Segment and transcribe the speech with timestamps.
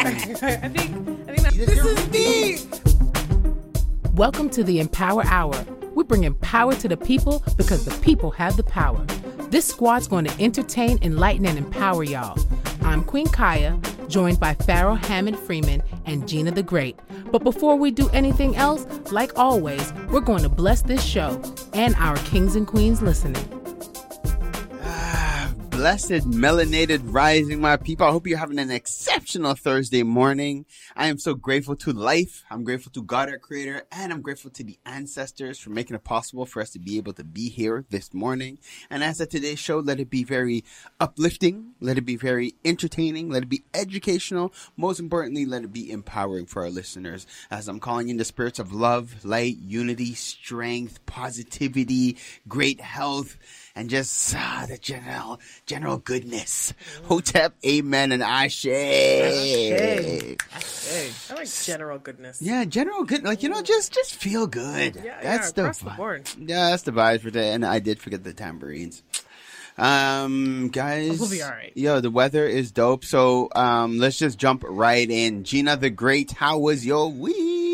[0.00, 0.42] I think.
[1.28, 2.56] I think this is me.
[4.14, 5.62] Welcome to the Empower Hour.
[5.94, 9.04] We bring empower to the people because the people have the power.
[9.50, 12.38] This squad's going to entertain, enlighten, and empower y'all.
[12.80, 16.98] I'm Queen Kiyah, joined by Pharaoh Hammond Freeman and Jeena the Great.
[17.30, 21.42] But before we do anything else, like always, we're going to bless this show
[21.74, 23.59] and our kings and queens listening.
[25.80, 28.06] Blessed melanated rising, my people.
[28.06, 30.66] I hope you're having an exceptional Thursday morning.
[30.94, 32.44] I am so grateful to life.
[32.50, 36.04] I'm grateful to God, our creator, and I'm grateful to the ancestors for making it
[36.04, 38.58] possible for us to be able to be here this morning.
[38.90, 40.64] And as of today's show, let it be very
[41.00, 41.70] uplifting.
[41.80, 43.30] Let it be very entertaining.
[43.30, 44.52] Let it be educational.
[44.76, 48.58] Most importantly, let it be empowering for our listeners as I'm calling in the spirits
[48.58, 53.38] of love, light, unity, strength, positivity, great health,
[53.80, 56.74] and just ah, the general general goodness.
[57.04, 58.64] Hotep, amen, and ashe.
[58.64, 60.36] Hey,
[61.30, 62.42] I like general goodness.
[62.42, 63.24] Yeah, general good.
[63.24, 64.96] Like you know, just just feel good.
[64.96, 66.30] Yeah, that's yeah, the across the board.
[66.38, 67.54] Yeah, that's the vibes for today.
[67.54, 69.02] And I did forget the tambourines.
[69.78, 71.72] Um, guys, We'll be all right.
[71.74, 73.02] Yo, the weather is dope.
[73.02, 75.42] So, um, let's just jump right in.
[75.42, 77.69] Jeena the Great, how was your week?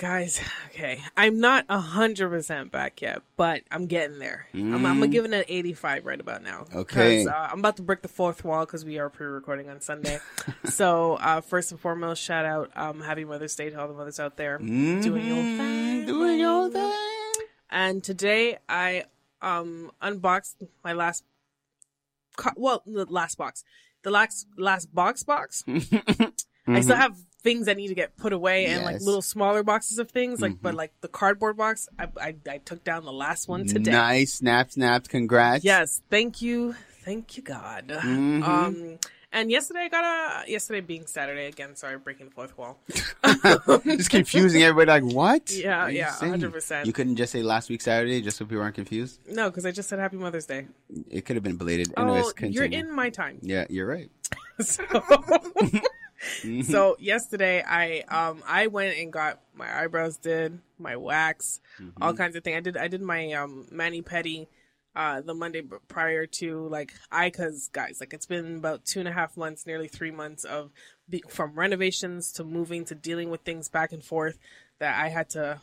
[0.00, 1.02] Guys, okay.
[1.14, 4.46] I'm not a hundred percent back yet, but I'm getting there.
[4.54, 6.64] I'm, I'm gonna give it an 85 right about now.
[6.74, 10.18] Okay, Uh, I'm about to break the fourth wall because we are pre-recording on Sunday.
[10.64, 14.18] so, uh, first and foremost, shout out, um, Happy Mother's Day to all the mothers
[14.18, 15.12] out there doing your
[15.58, 16.06] thing.
[16.06, 17.32] Doing your thing.
[17.68, 19.04] And today I
[19.42, 21.24] um unboxed my last,
[22.38, 23.64] co- well, the last box,
[24.02, 25.62] the last last box box.
[26.66, 29.98] I still have things that need to get put away and like little smaller boxes
[29.98, 33.48] of things, like but like the cardboard box, I I, I took down the last
[33.48, 33.90] one today.
[33.90, 35.08] Nice, snap, snapped.
[35.08, 35.64] Congrats.
[35.64, 36.74] Yes, thank you,
[37.04, 37.88] thank you, God.
[37.88, 38.42] Mm-hmm.
[38.42, 38.98] Um,
[39.32, 41.76] and yesterday I got a yesterday being Saturday again.
[41.76, 42.78] Sorry, breaking the fourth wall.
[43.84, 45.00] just confusing everybody.
[45.00, 45.52] Like, what?
[45.52, 46.84] Yeah, What yeah, 100%.
[46.84, 49.20] You couldn't just say last week Saturday, just so people aren't confused.
[49.28, 50.66] No, because I just said Happy Mother's Day.
[51.08, 51.94] It could have been belated.
[51.96, 52.60] Oh, continue.
[52.60, 53.38] you're in my time.
[53.42, 54.10] Yeah, you're right.
[54.60, 54.82] so,
[56.64, 62.02] so yesterday I um I went and got my eyebrows did, my wax, Mm-hmm.
[62.02, 62.56] all kinds of things.
[62.56, 64.46] I did I did my um mani pedi
[64.94, 69.08] uh the Monday prior to like I cause guys like it's been about two and
[69.08, 70.70] a half months, nearly three months of
[71.08, 74.38] be, from renovations to moving to dealing with things back and forth
[74.78, 75.60] that I had to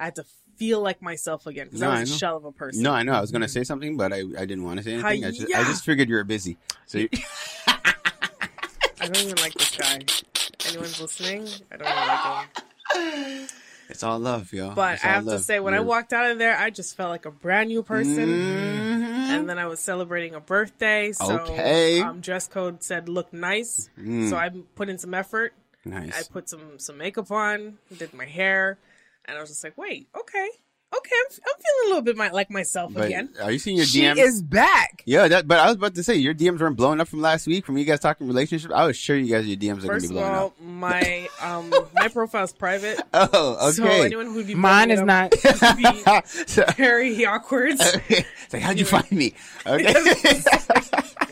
[0.00, 0.24] I had to
[0.56, 2.82] feel like myself again because No, I I was a shell of a person.
[2.82, 3.12] No, I know.
[3.12, 5.24] I was gonna say something, but I, I didn't want to say anything.
[5.24, 6.56] I just I just figured you were busy.
[6.86, 7.08] So you,
[9.00, 10.00] I don't even like this guy.
[10.68, 11.48] Anyone's listening?
[11.72, 13.48] I don't even like him.
[13.88, 14.74] it's all love, y'all.
[14.74, 17.10] But It's I have to say, when I walked out of there, I just felt
[17.10, 18.26] like a brand new person.
[18.26, 19.28] Mhm.
[19.28, 22.00] And then I was celebrating a birthday, so Okay.
[22.00, 23.88] um, dress code said look nice.
[23.96, 25.52] So I put in some effort.
[25.84, 26.18] Nice.
[26.18, 28.78] I put some some makeup on, did my hair,
[29.26, 30.48] and I was just like, wait, okay,
[30.96, 33.30] okay, I'm, I'm feeling a little bit my, like myself But again.
[33.42, 34.18] are you seeing your She DMs?
[34.18, 35.02] is back.
[35.06, 37.46] yeah, that, but I was about to say your DMs weren't blowing up from last
[37.46, 38.70] week from you guys talking relationship.
[38.72, 40.60] I was sure you guys your DMs are gonna be blowing all, up.
[40.60, 44.04] my um my profile's private, Oh, so okay.
[44.06, 45.34] anyone who'd be Mine is up not.
[45.44, 46.02] would be
[46.46, 47.74] So- very awkward.
[47.78, 49.34] it's like, how'd you find me?
[49.66, 49.94] Okay.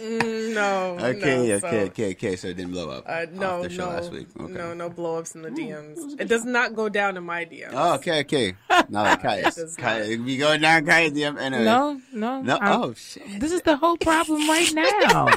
[0.00, 2.36] No, okay, no, okay, so- okay, okay.
[2.36, 3.04] So it didn't blow up.
[3.06, 4.26] Uh, no, off the show no, last week.
[4.38, 4.52] Okay.
[4.52, 6.20] no, no blow-ups in the DMs.
[6.20, 7.70] It does not go down in my DMs.
[7.72, 8.54] Oh, okay, okay.
[8.88, 9.76] Not like Kiyah's.
[9.76, 11.38] Kiyah, you going down Kiyah's DM.
[11.40, 11.64] Anyway.
[11.64, 12.42] No, no.
[12.42, 12.56] No.
[12.56, 13.40] I'm- oh, shit.
[13.40, 15.28] This is the whole problem right now.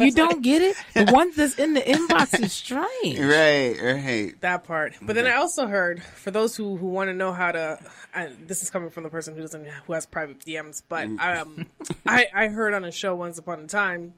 [0.00, 0.76] You don't get it?
[0.94, 3.18] The one that's in the inbox is strange.
[3.18, 4.40] Right, right.
[4.40, 4.94] That part.
[5.02, 7.78] But then I also heard, for those who, who want to know how to,
[8.14, 11.20] and this is coming from the person who doesn't who has private DMs, but Mm.
[11.40, 11.66] um,
[12.06, 14.14] I I heard on a show once upon a time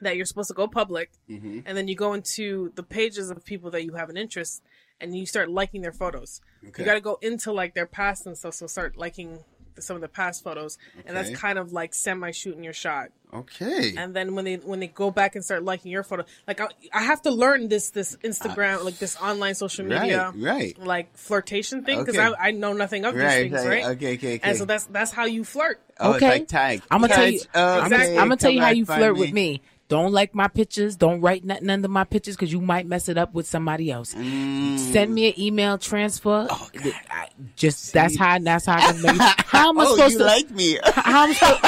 [0.00, 1.60] that you're supposed to go public, Mm-hmm.
[1.66, 4.62] and then you go into the pages of people that you have an interest,
[5.00, 6.40] and you start liking their photos.
[6.66, 6.82] Okay.
[6.82, 9.40] You got to go into like their past and stuff, so start liking
[9.82, 13.08] some of the past photos, and that's kind of like semi shooting your shot.
[13.30, 13.92] Okay.
[13.94, 16.68] and then when they when they go back and start liking your photo like i,
[16.94, 20.78] I have to learn this this instagram like this online social media Right, right.
[20.78, 22.34] like flirtation thing because Okay.
[22.40, 23.84] I, I know nothing of Right, these things right.
[23.84, 24.40] right Okay, okay, okay.
[24.42, 26.26] and so that's that's how you flirt Oh, Okay.
[26.26, 26.82] it's like tag.
[26.90, 27.40] I'm gonna tell you.
[27.40, 29.60] Touch, uh, I'm, gonna tell you how you find flirt with me.
[29.88, 30.96] Don't like my pictures.
[30.96, 34.14] Don't write nothing under my pictures because you might mess it up with somebody else.
[34.14, 34.78] Mm.
[34.78, 36.46] Send me an email transfer.
[36.50, 38.38] I- just that's how.
[38.38, 39.18] That's how I know you.
[39.48, 40.24] How am I Oh, supposed you to?
[40.24, 40.78] like me?
[40.84, 41.60] how I'm supposed?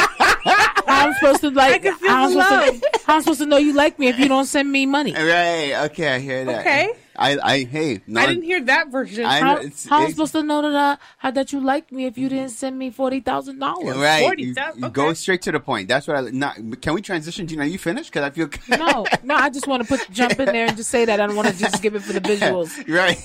[0.87, 1.82] I'm supposed to like?
[1.82, 4.28] can feel how, I'm supposed to, I'm supposed to know you like me if you
[4.28, 5.12] don't send me money?
[5.14, 5.73] right.
[5.87, 6.61] Okay, I hear that.
[6.61, 6.93] Okay.
[7.20, 9.26] I, I, hey, no, I didn't hear that version.
[9.26, 11.93] I How, it's- how am I supposed to know that I, how that you like
[11.93, 13.96] me if you didn't send me forty thousand dollars?
[13.96, 14.22] Right.
[14.22, 14.88] 40, You, okay.
[14.88, 15.88] go straight to the point.
[15.88, 16.20] That's what I.
[16.31, 17.46] Not, can we transition?
[17.46, 18.11] Jeena, are you finished?
[18.11, 18.49] Because I feel.
[18.78, 21.26] No, no, I just want to put jump in there and just say that I
[21.26, 22.70] don't want to just give it for the visuals.
[22.88, 23.19] right.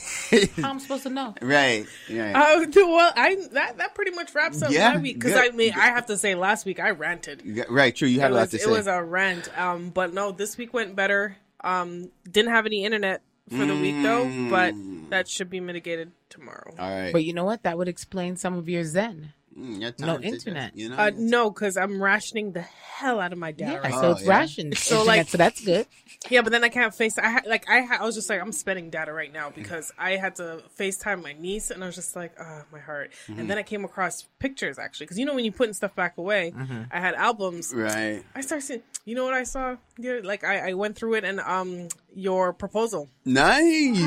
[0.61, 1.33] How am supposed to know?
[1.41, 1.85] right.
[2.09, 2.33] Right.
[2.35, 5.35] Uh, well, I that that pretty much wraps up Yeah, my week because.
[5.37, 7.43] I mean I have to say last week I ranted.
[7.45, 7.95] Yeah, right.
[7.95, 8.07] True.
[8.07, 9.57] You had It a lot was, to it was a rant.
[9.57, 11.37] Um, but no, this week went better.
[11.61, 14.73] Um, didn't have any internet for the week though, but
[15.09, 16.73] that should be mitigated tomorrow.
[16.79, 17.11] All right.
[17.13, 17.63] But you know what?
[17.63, 19.33] That would explain some of your zen.
[19.57, 20.71] Mm, your no internet.
[20.73, 20.97] just, You know.
[20.97, 23.71] Uh, no, because I'm rationing the hell out of my data.
[23.73, 24.29] Yeah, right so Oh, it's yeah.
[24.29, 24.77] rationed.
[24.77, 25.87] So, internet, like- so that's good.
[26.29, 27.17] Yeah, but then I can't face.
[27.17, 29.93] I ha- like I ha- I was just like I'm spending data right now because
[29.97, 33.11] I had to FaceTime my niece and I was just like, ah, my heart.
[33.27, 33.39] Mm-hmm.
[33.39, 36.17] And then I came across pictures actually because you know when you putting stuff back
[36.17, 36.51] away,
[36.91, 37.73] I had albums.
[37.73, 38.23] right.
[38.33, 38.81] I started seeing.
[39.05, 39.75] You know what I saw?
[39.99, 43.07] Yeah, like I, I went through it and um your proposal.
[43.23, 43.97] Nice.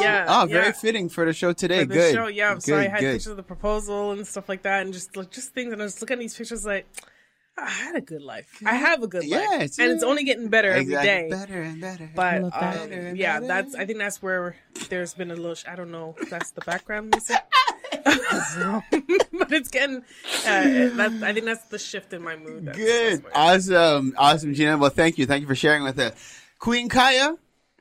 [0.00, 0.26] Yeah.
[0.28, 0.72] Oh, very yeah.
[0.72, 1.80] fitting for the show today.
[1.80, 2.14] For the good.
[2.14, 2.54] show, yeah.
[2.54, 3.12] Good, so I had good.
[3.14, 5.72] pictures of the proposal and stuff like that, and just like just things.
[5.72, 6.86] And I was looking at these pictures like.
[7.60, 8.62] I had a good life.
[8.64, 11.08] I have a good Yeah, life, it's- and it's only getting better every Exactly.
[11.08, 11.28] day.
[11.28, 12.08] Better and better.
[12.14, 12.92] But love that.
[13.10, 14.54] um, yeah, that's I think that's where
[14.90, 15.56] there's been a little.
[15.56, 16.14] sh- I don't know.
[16.20, 17.36] if That's the background music,
[18.02, 19.98] but it's getting.
[19.98, 22.66] Uh, that's, I think that's the shift in my mood.
[22.66, 23.22] That's, Good.
[23.24, 24.14] that's Awesome.
[24.16, 24.78] Awesome, Jeena.
[24.78, 25.26] Well, thank you.
[25.26, 26.12] Thank you for sharing with us.
[26.58, 27.38] Queen Kiyah.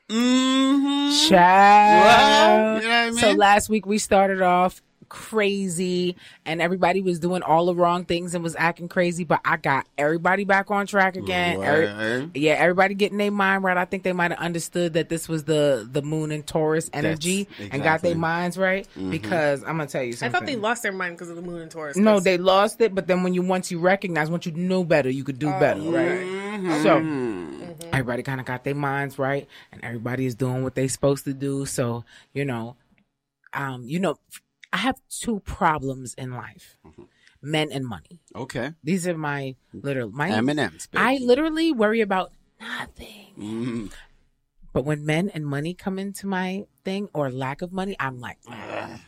[0.09, 1.29] Mm-hmm.
[1.29, 2.83] Child.
[2.83, 3.19] you know what I mean?
[3.19, 6.15] So last week we started off crazy
[6.45, 9.87] and everybody was doing all the wrong things and was acting crazy, but I got
[9.97, 11.61] everybody back on track again.
[11.61, 13.77] Every- yeah, everybody getting their mind right.
[13.77, 17.47] I think they might have understood that this was the the moon and Taurus energy
[17.71, 19.09] and got their minds right mm-hmm.
[19.09, 21.41] because I'm gonna tell you something I thought they lost their mind because of the
[21.41, 21.97] moon and Taurus.
[21.97, 25.09] no they lost it, but then when you once you recognize, once you know better,
[25.09, 26.19] you could do oh, better, right?
[26.19, 26.83] Mm-hmm.
[26.83, 27.89] So mm-hmm.
[27.93, 31.33] everybody kind of got their minds right, and everybody is doing what they supposed to
[31.33, 31.65] do.
[31.65, 32.75] So you know,
[33.53, 34.17] um, you know,
[34.73, 36.77] I have two problems in life:
[37.41, 38.19] men and money.
[38.35, 38.73] Okay.
[38.83, 41.03] These are my literal my M&M's, baby.
[41.03, 43.33] I literally worry about nothing.
[43.37, 43.91] Mhm.
[44.73, 48.37] But when men and money come into my thing or lack of money, I'm like,
[48.47, 48.99] "Ugh."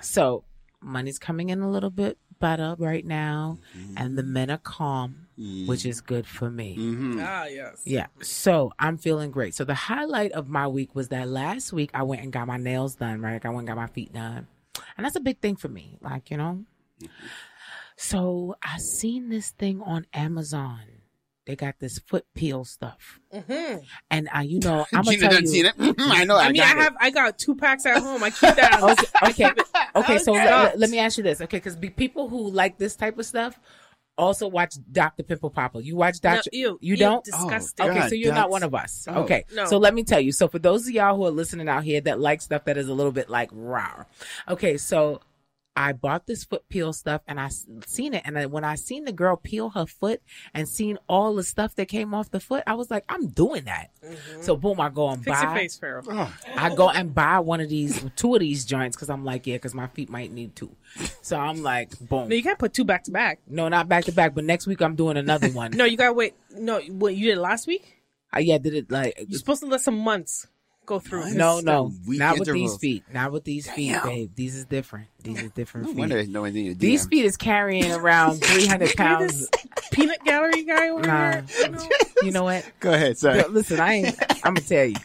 [0.00, 0.44] so
[0.80, 3.58] money's coming in a little bit better right now,
[3.96, 5.26] and the men are calm,
[5.66, 6.76] which is good for me.
[6.78, 7.18] Mhm.
[7.20, 7.82] ah yes.
[7.84, 9.54] Yeah, so I'm feeling great.
[9.56, 12.56] So the highlight of my week was that last week I went and got my
[12.56, 13.44] nails done, right?
[13.44, 14.46] I went and got my feet done,
[14.96, 16.64] and that's a big thing for me, like you know.
[17.96, 20.80] So I seen this thing on Amazon.
[21.46, 23.20] They got this foot peel stuff,
[24.10, 25.46] and I, you know, I'm gonna tell you.
[25.46, 25.76] seen it.
[25.78, 26.36] Mhm, I know.
[26.36, 26.82] I, I mean, I got it.
[26.82, 28.22] have I got two packs at home.
[28.22, 28.82] I keep that.
[29.30, 29.62] okay, okay,
[29.96, 30.18] okay.
[30.18, 31.56] So let me ask you this, okay?
[31.56, 33.58] Because people who like this type of stuff
[34.18, 35.80] also watch Doctor Pimple Popper.
[35.80, 36.50] You watch No, Doctor?
[36.52, 37.24] ew, you ew, don't?
[37.24, 37.86] Disgusting.
[37.86, 39.06] Oh, Okay, God, so you're not one of us.
[39.08, 39.22] Oh.
[39.22, 39.64] Okay, No.
[39.66, 40.32] so let me tell you.
[40.32, 42.88] So for those of y'all who are listening out here that like stuff that is
[42.88, 44.04] a little bit like raw,
[44.48, 45.20] okay, so
[45.78, 47.50] I bought this foot peel stuff and I
[47.86, 50.20] seen it, and I, when I seen the girl peel her foot
[50.52, 53.64] and seen all the stuff that came off the foot, I was like, I'm doing
[53.66, 53.90] that.
[54.04, 54.42] Mm-hmm.
[54.42, 55.56] So boom, I go and Fix your buy.
[55.56, 56.02] face, Pharaoh.
[56.10, 59.46] Oh, I go and buy one of these, two of these joints, because I'm like,
[59.46, 60.74] yeah, because my feet might need two.
[61.22, 62.28] So I'm like, boom.
[62.28, 63.38] No, you can't put two back to back.
[63.46, 65.70] No, not back to back, but next week I'm doing another one.
[65.78, 66.34] No, you gotta wait.
[66.50, 68.02] No, what you did last week?
[68.32, 70.48] I, yeah, did it like You're supposed to let some months
[70.88, 71.20] go through.
[71.20, 71.32] What?
[71.34, 74.30] no, It's no, the not with these feet, not with these feet, babe.
[74.34, 75.06] These is different.
[75.22, 75.98] These is different no feet.
[76.00, 79.48] wonder no one in your These feet is carrying around 300 pounds.
[79.92, 81.32] peanut gallery guy over Nah.
[81.32, 81.44] here.
[81.60, 81.88] You know?
[82.22, 82.68] You know what?
[82.80, 83.16] Go ahead.
[83.16, 83.40] Sorry.
[83.40, 84.16] But listen, I ain't.
[84.44, 84.96] I'm gonna tell you.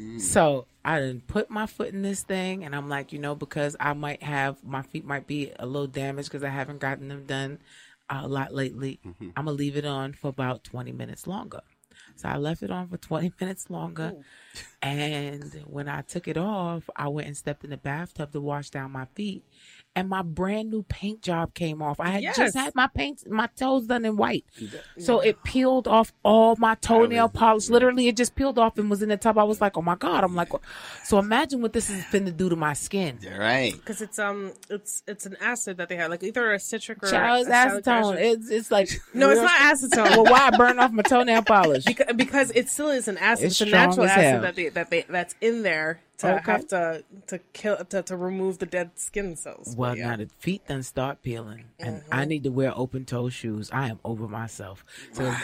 [0.00, 0.20] Mm.
[0.20, 3.76] So I didn't put my foot in this thing, and I'm like, you know, because
[3.78, 7.24] I might have my feet might be a little damaged because I haven't gotten them
[7.26, 7.58] done
[8.08, 9.00] a lot lately.
[9.06, 9.30] Mm-hmm.
[9.36, 11.60] I'm gonna leave it on for about 20 minutes longer.
[12.16, 14.14] So I left it on for 20 minutes longer,
[14.82, 18.70] and when I took it off, I went and stepped in the bathtub to wash
[18.70, 19.44] down my feet.
[19.96, 21.98] And my brand new paint job came off.
[22.00, 22.36] I had Yes.
[22.36, 24.44] just had my paint, my toes done in white.
[24.98, 27.70] So it peeled off all my toenail polish.
[27.70, 29.38] Literally, it just peeled off and was in the tub.
[29.38, 30.22] I was like, oh my God.
[30.22, 30.50] I'm like,
[31.02, 33.18] so imagine what this is finna do to my skin.
[33.38, 33.72] Right.
[33.72, 37.10] Because it's um, it's it's an acid that they have, like either a citric or
[37.10, 38.16] Charles a acetone.
[38.16, 38.18] acid.
[38.18, 40.10] It's, it's like, No, it's not acetone.
[40.10, 41.84] Well, why I burn off my toenail polish?
[41.86, 43.46] because, because it still is an acid.
[43.46, 46.52] It's It's, a strong natural acid that they that they that's in there to Okay.
[46.52, 49.74] have to to kill to, to remove the dead skin cells.
[49.76, 50.10] Well, yeah.
[50.10, 53.70] now the feet then start peeling, and I need to wear open toe shoes.
[53.72, 54.84] I am over myself.
[55.12, 55.34] So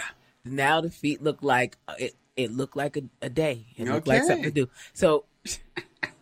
[0.45, 2.15] now the feet look like uh, it.
[2.35, 3.67] It looked like a, a day.
[3.77, 4.69] It looked like something to do.
[4.95, 5.25] So.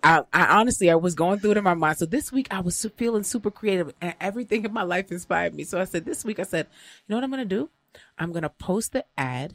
[0.02, 1.98] I, I honestly, I was going through it in my mind.
[1.98, 5.62] So this week, I was feeling super creative, and everything in my life inspired me.
[5.64, 7.68] So I said, this week, I said, you know what I'm going to do?
[8.18, 9.54] I'm going to post the ad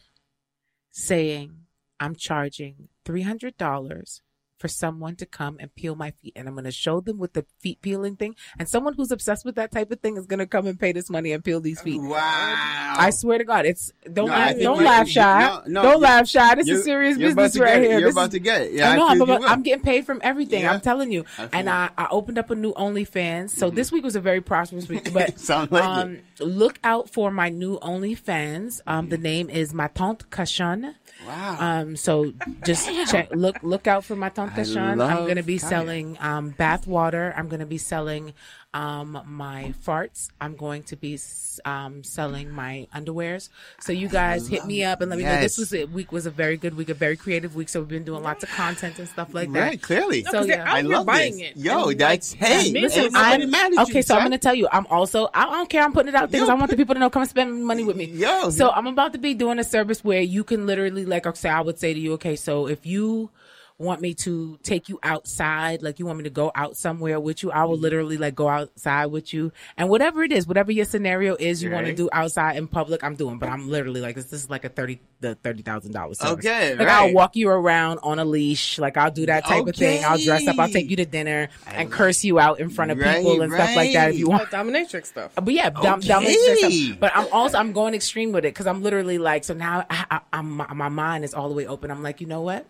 [0.92, 1.66] saying
[2.00, 4.22] I'm charging three hundred dollars
[4.58, 7.34] for someone to come and peel my feet and I'm going to show them with
[7.34, 8.36] the feet peeling thing.
[8.58, 10.94] And someone who's obsessed with that type of thing is going to come and pay
[10.94, 12.02] this money and peel these feet.
[12.02, 12.96] Wow.
[12.98, 15.40] I swear to God, it's don't No, laugh, don't laugh shy.
[15.42, 16.56] no, no, don't laugh shy.
[16.56, 18.00] This is serious business right here.
[18.00, 18.72] You're This about is- to get it.
[18.74, 20.62] Yeah, I know, feel I'm, you about- I'm getting paid from everything.
[20.62, 20.72] Yeah.
[20.74, 21.26] I'm telling you.
[21.38, 21.70] I And.
[21.70, 23.50] I, I opened up a new OnlyFans.
[23.50, 25.12] So this week was a very prosperous week.
[25.12, 28.82] But like um, look out for my new OnlyFans.
[28.88, 30.96] Um, the name is Ma Tante Cachonne.
[31.26, 31.58] Wow.
[31.60, 32.34] Um, so
[32.66, 35.02] just check, look, look out for my Tante I Cachonne.
[35.02, 35.70] I'm going to be Kiyah.
[35.70, 37.34] selling, um, bath water.
[37.36, 38.34] I'm going to be selling,
[38.74, 40.30] um, my farts.
[40.42, 41.18] I'm going to be,
[41.64, 43.50] um, selling my underwears.
[43.80, 45.40] So you guys hit me up and let me know.
[45.40, 47.70] This was a week was a very good week, a very creative week.
[47.70, 49.60] So we've been doing lots of content and stuff like that.
[49.60, 50.24] right, clearly.
[50.24, 50.74] So they're yeah.
[50.74, 51.52] I here love buying this.
[51.52, 51.58] it.
[51.58, 52.72] Yo, And, that's like, hey.
[52.72, 55.70] Listen, I'm, mad at okay, you, so I'm gonna tell you, I'm also I don't
[55.70, 55.84] care.
[55.84, 57.66] I'm putting it out there because I want the people to know come and spend
[57.66, 58.06] money with me.
[58.06, 58.50] Yo.
[58.50, 61.62] so I'm about to be doing a service where you can literally, like, okay, I
[61.62, 63.30] would say to you, okay, so if you
[63.78, 67.44] want me to take you outside, like you want me to go out somewhere with
[67.44, 67.84] you, I will mm-hmm.
[67.84, 71.72] literally like go outside with you, and whatever it is, whatever your scenario is, you
[71.72, 73.38] want to do outside in public, I'm doing.
[73.38, 76.22] But I'm literally like, this, this is like a thirty the thirty thousand dollars.
[76.22, 79.76] Okay, like I'll walk you around on a leash, like I'll do that type of
[79.76, 80.04] thing.
[80.04, 82.98] I'll dress up, I'll take you to dinner and curse you out in front of
[82.98, 84.44] Right, people and stuff like that if you want.
[84.44, 85.34] Like dominatrix stuff.
[85.36, 86.08] But yeah, dom- Okay.
[86.08, 87.00] domination stuff.
[87.00, 90.06] But I'm also I'm going extreme with it because I'm literally like so now I,
[90.10, 91.92] I, I'm my, my mind is all the way open.
[91.92, 92.66] I'm like, you know what?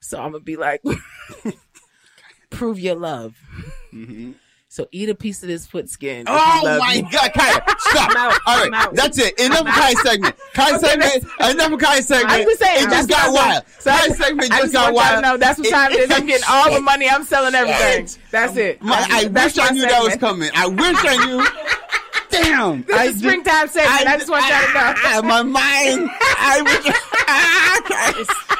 [0.00, 0.82] So I'm gonna be like,
[2.50, 3.36] prove your love.
[3.92, 4.32] Mm-hmm.
[4.68, 6.24] So eat a piece of this foot skin.
[6.28, 7.02] Oh my me.
[7.10, 8.14] God, Kiyah, stop.
[8.14, 8.38] Out.
[8.46, 8.94] All out.
[8.94, 9.38] that's it.
[9.40, 10.36] Enough Kai segment.
[10.52, 12.32] Kai segment, enough Kai segment.
[12.32, 13.64] I'm just saying, it just got wild.
[13.78, 15.22] So Kai segment just got wild.
[15.22, 16.10] know that's what time it is.
[16.10, 17.08] I'm getting all the money.
[17.08, 18.20] I'm selling everything.
[18.30, 18.82] That's it.
[18.82, 20.50] My, That's- I that's wish I knew that was coming.
[20.54, 21.46] I wish I knew.
[22.42, 22.82] Damn.
[22.82, 24.06] This I is springtime segment.
[24.08, 25.28] I, just want y'all to know.
[25.28, 26.10] My mind.
[26.20, 26.94] I wish.
[27.28, 27.80] Ah,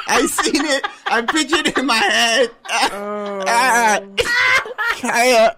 [0.07, 0.85] I seen it.
[1.05, 2.49] I pictured it in my head.
[2.69, 3.43] Oh.
[3.47, 3.99] Ah,
[4.95, 5.55] Kiyah.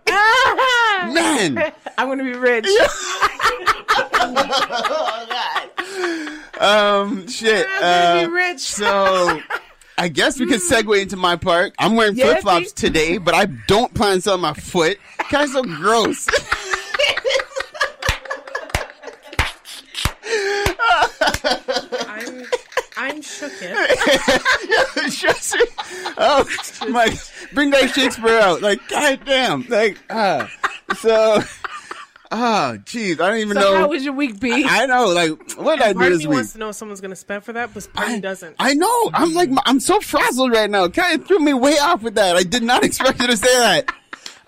[1.11, 1.71] Man.
[1.97, 2.67] I'm gonna be rich.
[6.59, 7.65] Um, shit.
[7.69, 8.59] I'm gonna Uh, be rich.
[8.59, 9.41] so
[9.97, 11.73] I guess we could segue into my part.
[11.79, 14.97] I'm wearing Yeah, flip flops today, but I don't plan on selling my foot.
[15.31, 16.27] Guys, so gross.
[22.07, 22.45] I'm
[22.97, 23.21] I'm.
[23.21, 23.61] Trust
[25.55, 25.61] me.
[26.17, 26.45] Oh
[26.89, 27.15] my!
[27.53, 28.61] Bring that Shakespeare out.
[28.61, 29.65] Like, goddamn.
[29.69, 30.49] Like, ah.
[30.97, 31.41] So,
[32.31, 33.19] oh, jeez.
[33.21, 33.75] I don't even So know.
[33.77, 34.65] how was your week, B?
[34.67, 35.07] I know.
[35.07, 36.35] Like, what did I do Part of this me week?
[36.35, 38.55] wants to know if someone's gonna spend for that, but part doesn't.
[38.59, 39.11] I know.
[39.13, 40.87] I'm like, I'm so frazzled right now.
[40.89, 42.35] Kind of threw me way off with that.
[42.35, 43.93] I did not expect you to say that.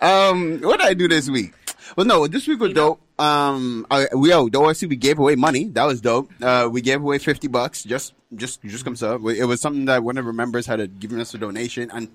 [0.01, 1.53] Um, what did I do this week?
[1.95, 3.01] Well, no, this week was dope.
[3.21, 3.85] Um,
[4.15, 5.65] we oh, the OFC we gave away money.
[5.65, 6.31] That was dope.
[6.41, 7.83] Uh, we gave away fifty bucks.
[7.83, 9.21] Just, just, just comes up.
[9.21, 12.09] It was something that one of our members had given us a donation, and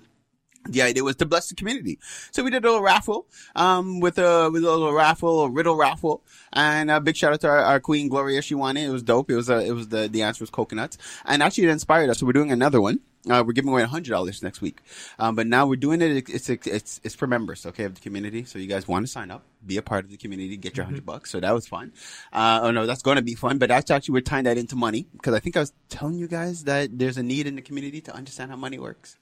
[0.69, 1.99] the idea was to bless the community.
[2.31, 5.75] So we did a little raffle, um, with a, with a little raffle, a riddle
[5.75, 6.23] raffle.
[6.53, 8.41] And a big shout out to our, our queen, Gloria.
[8.41, 8.87] She won it.
[8.87, 9.29] It was dope.
[9.29, 10.97] It was, uh, it was the, the answer was coconuts.
[11.25, 12.19] And actually it inspired us.
[12.19, 12.99] So we're doing another one.
[13.29, 14.81] Uh, we're giving away hundred dollars next week.
[15.19, 16.29] Um, but now we're doing it.
[16.29, 18.43] It's, it's, it's, it's for members, okay, of the community.
[18.45, 20.85] So you guys want to sign up, be a part of the community, get your
[20.85, 21.31] hundred bucks.
[21.31, 21.93] So that was fun.
[22.31, 24.75] Uh, oh no, that's going to be fun, but that's actually, we're tying that into
[24.75, 27.61] money because I think I was telling you guys that there's a need in the
[27.61, 29.17] community to understand how money works.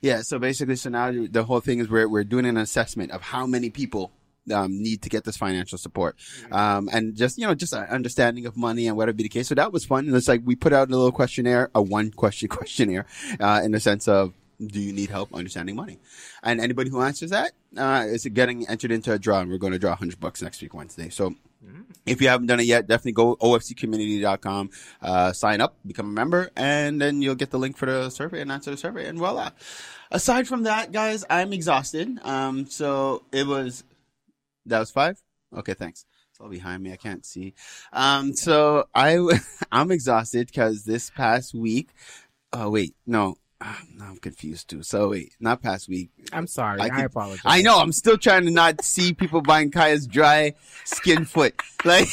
[0.00, 3.22] Yeah, so basically, so now the whole thing is we're we're doing an assessment of
[3.22, 4.12] how many people
[4.52, 6.16] um, need to get this financial support,
[6.50, 9.48] um, and just you know just an understanding of money and whatever be the case.
[9.48, 10.06] So that was fun.
[10.06, 13.06] And it's like we put out a little questionnaire, a one question questionnaire,
[13.38, 14.34] uh, in the sense of.
[14.62, 15.98] Do you need help understanding money?
[16.42, 19.72] And anybody who answers that uh, is getting entered into a draw, and we're going
[19.72, 21.08] to draw 100 bucks next week, Wednesday.
[21.08, 21.34] So
[22.06, 24.70] if you haven't done it yet, definitely go ofccommunity.com,
[25.02, 28.40] uh, sign up, become a member, and then you'll get the link for the survey
[28.40, 29.50] and answer the survey, and voila.
[30.10, 32.18] Aside from that, guys, I'm exhausted.
[32.22, 33.84] Um, so it was,
[34.66, 35.20] that was five?
[35.56, 36.04] Okay, thanks.
[36.30, 36.92] It's all behind me.
[36.92, 37.54] I can't see.
[37.92, 39.18] Um, so I,
[39.72, 41.90] I'm exhausted because this past week,
[42.52, 44.82] oh wait, no, Ah, no, I'm confused too.
[44.82, 46.08] So wait, not past week.
[46.32, 46.80] I'm sorry.
[46.80, 47.42] I I, apologize.
[47.44, 47.78] I know.
[47.78, 52.08] I'm still trying to not see people buying Kiyah's dry skin foot, like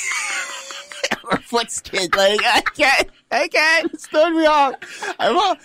[1.32, 2.10] or foot skin.
[2.18, 3.10] Like I can't.
[3.32, 3.94] I can't.
[3.94, 4.76] It's throwing me off.
[5.20, 5.56] I'm all,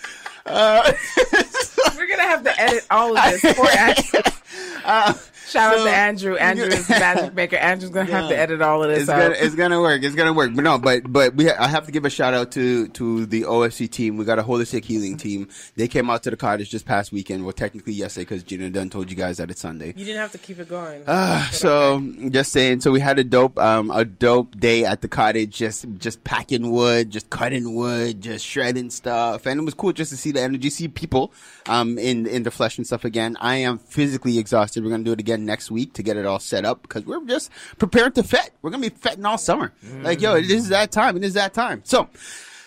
[0.45, 0.93] uh,
[1.97, 3.53] We're gonna have to edit all of this.
[3.53, 4.21] for Ashley.
[4.85, 5.13] uh,
[5.53, 6.35] Shout out to Andrew.
[6.35, 7.55] Andrew is the magic maker.
[7.57, 9.19] Andrew's gonna have to edit all of this It's out.
[9.19, 10.01] gonna, it's gonna work.
[10.03, 10.51] It's gonna work.
[10.55, 13.25] But no, but but we ha- I have to give a shout out to to
[13.27, 14.17] the OFC team.
[14.17, 15.47] We got a holistic healing team.
[15.75, 17.43] They came out to the cottage this past weekend.
[17.43, 19.93] Well, technically yesterday because Jeena done told you guys that it's Sunday.
[19.95, 21.03] You didn't have to keep it going.
[21.07, 22.81] Ah, so just saying.
[22.81, 25.55] So we had a dope, um, a dope day at the cottage.
[25.55, 30.09] Just, just packing wood, just cutting wood, just shredding stuff, and it was cool just
[30.11, 31.31] to see the energy, see people,
[31.67, 33.37] um, in in the flesh and stuff again.
[33.39, 34.83] I am physically exhausted.
[34.83, 37.23] We're gonna do it again next week to get it all set up because we're
[37.25, 38.51] just prepared to fet.
[38.61, 39.73] We're gonna be fetting all summer.
[40.01, 41.17] Like yo, it is that time.
[41.17, 41.81] It is that time.
[41.85, 42.09] So.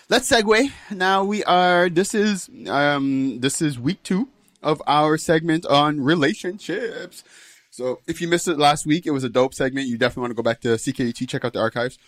[0.09, 0.71] Let's segue.
[0.89, 4.29] Now we are, this is, um, this is week two
[4.63, 7.25] of our segment on relationships.
[7.71, 9.87] So if you missed it last week, it was a dope segment.
[9.87, 11.99] You definitely want to go back to CKUT, check out the archives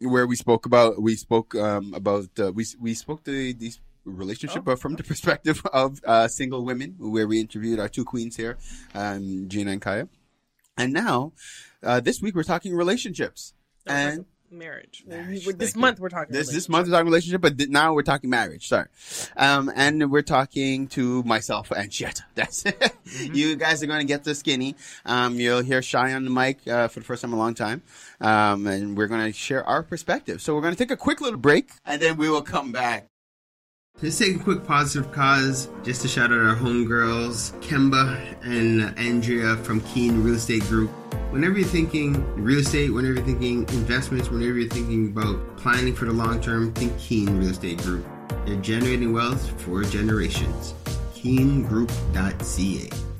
[0.00, 4.64] where we spoke about, we spoke, um, about, uh, we, we spoke to these relationship,
[4.64, 8.58] but from the perspective of, uh, single women, where we interviewed our two queens here,
[8.94, 10.08] um, Jeena and Kiyah.
[10.76, 11.32] And now,
[11.82, 13.54] uh, this week we're talking relationships.
[13.86, 15.04] And, marriage.
[15.06, 15.80] Marriage, With this thank you.
[15.80, 16.32] month, we're talking.
[16.32, 18.68] this this month we're talking relationship, but th- now we're talking marriage.
[18.68, 18.86] Sorry,
[19.36, 22.22] um, and we're talking to myself and shit.
[22.34, 22.78] That's it.
[22.78, 23.34] Mm-hmm.
[23.34, 24.76] You guys are going to get the skinny.
[25.04, 27.54] Um, you'll hear Shy on the mic uh, for the first time in a long
[27.54, 27.82] time,
[28.20, 30.40] um, and we're going to share our perspective.
[30.40, 33.08] So we're going to take a quick little break, and then we will come back.
[34.02, 39.56] Let's take a quick positive cause just to shout out our homegirls, Kemba and Andrea
[39.58, 40.90] from Keen Real Estate Group.
[41.30, 46.06] Whenever you're thinking real estate, whenever you're thinking investments, whenever you're thinking about planning for
[46.06, 48.04] the long term, think Keen Real Estate Group.
[48.44, 50.74] They're generating wealth for generations.
[51.14, 53.13] KeenGroup.ca.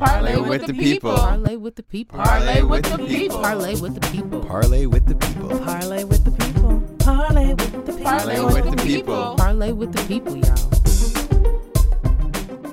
[0.00, 1.14] Parlay with the people.
[1.14, 2.18] Parlay with the people.
[2.18, 3.42] Parlay with the people.
[3.42, 4.40] Parlay with the people.
[4.46, 5.60] Parlay with the people.
[5.60, 6.96] Parlay with the people.
[7.00, 8.04] Parlay with the people.
[8.04, 9.36] Parlay with the people.
[9.36, 10.70] Parlay with the people, y'all.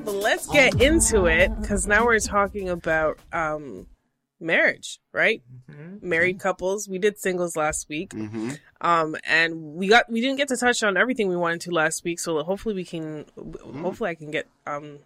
[0.05, 3.87] But let's get into it because now we're talking about um,
[4.39, 5.41] marriage, right?
[5.69, 6.07] Mm-hmm.
[6.07, 6.87] Married couples.
[6.87, 8.13] We did singles last week.
[8.13, 11.71] hmm Um, and we got we didn't get to touch on everything we wanted to
[11.71, 13.25] last week, so hopefully we can.
[13.37, 13.81] Mm-hmm.
[13.81, 14.99] Hopefully, I can get um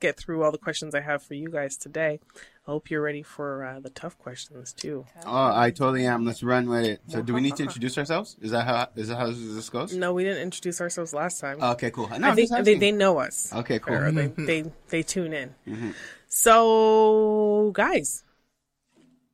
[0.00, 2.20] get through all the questions I have for you guys today.
[2.66, 5.06] I hope you're ready for uh, the tough questions too.
[5.24, 6.24] Oh, I totally am.
[6.24, 7.00] Let's run with it.
[7.08, 8.36] So, do we need to introduce ourselves?
[8.40, 9.94] Is that how is that how this goes?
[9.94, 11.62] No, we didn't introduce ourselves last time.
[11.62, 12.08] Okay, cool.
[12.18, 13.52] No, I think they, they know us.
[13.52, 13.94] Okay, cool.
[13.94, 15.54] Or they, they they tune in.
[15.66, 15.90] Mm-hmm.
[16.28, 18.24] So, guys,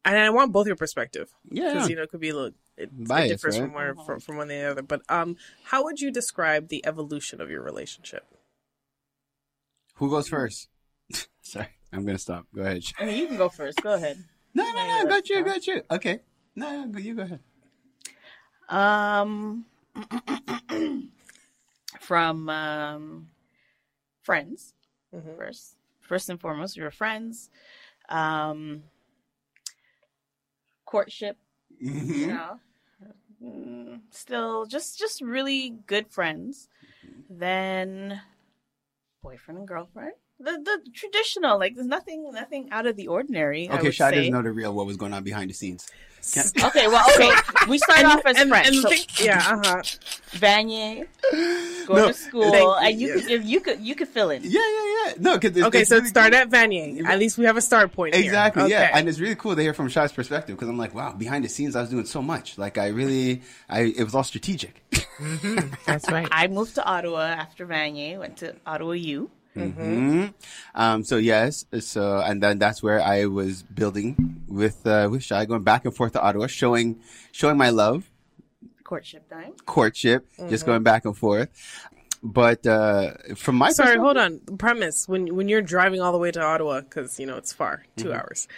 [0.05, 1.73] and I want both your perspective Yeah.
[1.73, 3.65] because you know it could be a little it, it differs right?
[3.65, 4.83] from where from, from one to the other.
[4.83, 8.27] But um, how would you describe the evolution of your relationship?
[10.03, 10.69] Who goes first?
[11.43, 12.47] Sorry, I'm gonna stop.
[12.53, 12.83] Go ahead.
[12.99, 13.81] I mean, you can go first.
[13.85, 14.19] Go ahead.
[14.55, 15.09] No, no, no.
[15.09, 15.45] Got you.
[15.45, 15.83] Got you.
[15.93, 16.21] Okay.
[16.57, 17.41] No, no, you go ahead.
[18.69, 19.65] Um,
[22.01, 23.29] from um,
[24.23, 24.75] friends
[25.15, 25.37] Mhm.
[25.37, 25.77] first.
[26.01, 27.49] First and foremost, we were friends.
[28.09, 28.83] Um,
[30.85, 31.39] courtship,
[31.81, 32.29] you Mhm.
[32.29, 32.61] know,
[33.43, 36.69] Mm, still just just really good friends.
[37.31, 38.21] Then
[39.23, 40.13] boyfriend and girlfriend.
[40.41, 43.71] The the traditional, like there's nothing nothing out of the ordinary.
[43.71, 44.17] Okay, would Shy say.
[44.17, 45.89] doesn't know the real what was going on behind the scenes.
[46.35, 47.31] Can- Okay, well, okay.
[47.69, 48.69] We start off as and, friends.
[48.69, 49.83] and the so- thing- yeah, uh huh.
[50.33, 51.07] Vanier,
[51.87, 54.31] going No, to school, thank and you, you could if you could you could fill
[54.31, 54.43] in.
[54.43, 55.13] Yeah, yeah, yeah.
[55.21, 57.05] No, because Okay, so it started at Vanier.
[57.07, 58.15] At least we have a start point.
[58.17, 58.25] here.
[58.25, 61.13] Exactly, yeah, and it's really cool to hear from Shy's perspective because I'm like, wow,
[61.13, 62.59] behind the scenes, I was doing so much.
[62.59, 64.83] Like, I really, I it was all strategic.
[65.87, 66.29] That's right.
[66.31, 69.31] I moved to Ottawa after Vanier, went to Ottawa U.
[69.55, 70.27] hmm
[70.75, 75.45] Um, so yes, so and then that's where I was building with uh, with Shy,
[75.45, 77.01] going back and forth to Ottawa, showing
[77.33, 78.11] showing my love,
[78.85, 79.53] Courtship time.
[79.67, 81.49] courtship, just going back and forth.
[82.23, 84.41] But uh, from my Sorry, hold on.
[84.59, 87.85] Premise when when you're driving all the way to Ottawa because you know it's far,
[87.97, 88.49] 2 hours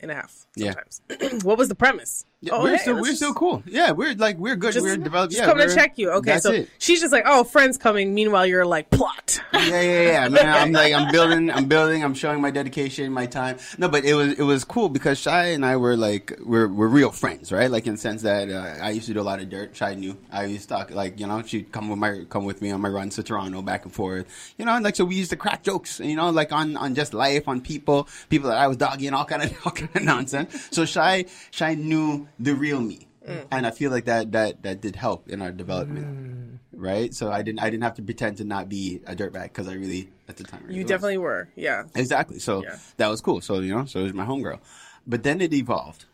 [0.00, 1.18] and a half Mm-hmm.
[1.18, 1.38] Yeah.
[1.42, 2.26] what was the premise?
[2.44, 3.62] Yeah, Oh, we're hey, still we're just- still cool.
[3.66, 4.74] Yeah, we're like we're good.
[4.74, 5.32] Just, we're developed.
[5.32, 6.10] just yeah, come to check you.
[6.10, 6.68] Okay, so it.
[6.78, 8.12] she's just like, oh, friends coming.
[8.14, 9.40] Meanwhile, you're like, plot.
[9.54, 10.28] yeah, yeah, yeah.
[10.28, 13.56] Man, I'm like, I'm building, I'm building, I'm showing my dedication, my time.
[13.78, 16.88] No, but it was, it was cool because Shy and I were like, we're, we're
[16.88, 17.70] real friends, right?
[17.70, 19.74] Like in the sense that uh, I used to do a lot of dirt.
[19.74, 20.16] Shy knew.
[20.30, 22.80] I used to talk, like, you know, she'd come with my, come with me on
[22.82, 24.26] my runs to Toronto, back and forth.
[24.58, 26.94] You know, and like so we used to crack jokes, you know, like on, on
[26.94, 30.02] just life, on people, people that I was dogging, all kind of, all kind of
[30.02, 30.68] nonsense.
[30.70, 33.08] So Shy, Shy knew the real me.
[33.26, 33.46] Mm.
[33.50, 36.58] And I feel like that, that, that did help in our development mm.
[36.72, 37.14] right?
[37.14, 39.74] So I didn't I didn't have to pretend to not be a dirtbag because I
[39.74, 40.90] really at the time really You was.
[40.90, 41.48] definitely were.
[41.56, 41.84] Yeah.
[41.94, 42.38] exactly.
[42.38, 42.76] So Yeah.
[42.98, 43.40] that was cool.
[43.40, 44.58] So you know, so it was my homegirl,
[45.06, 46.04] but then it evolved.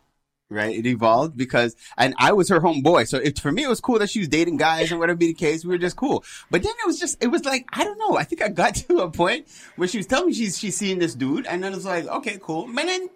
[0.53, 3.07] Right, it evolved because, and I was her homeboy.
[3.07, 5.29] So it, for me, it was cool that she was dating guys and whatever be
[5.29, 5.65] the case.
[5.65, 6.25] We were just cool.
[6.51, 8.17] But then it was just, it was like, I don't know.
[8.17, 10.99] I think I got to a point where she was telling me she's, she's seeing
[10.99, 11.47] this dude.
[11.47, 12.67] And then it was like, okay, cool.
[12.75, 13.09] But then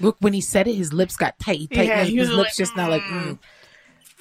[0.00, 1.70] Look, when he said it, his lips got tight.
[1.72, 3.38] tight Yeah, his he was lips like, just not like, mm.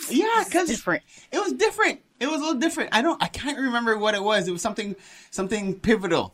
[0.10, 1.04] Yeah, because different.
[1.32, 2.02] It was different.
[2.20, 2.90] It was a little different.
[2.94, 3.22] I don't.
[3.22, 4.48] I can't remember what it was.
[4.48, 4.96] It was something,
[5.32, 6.34] something pivotal.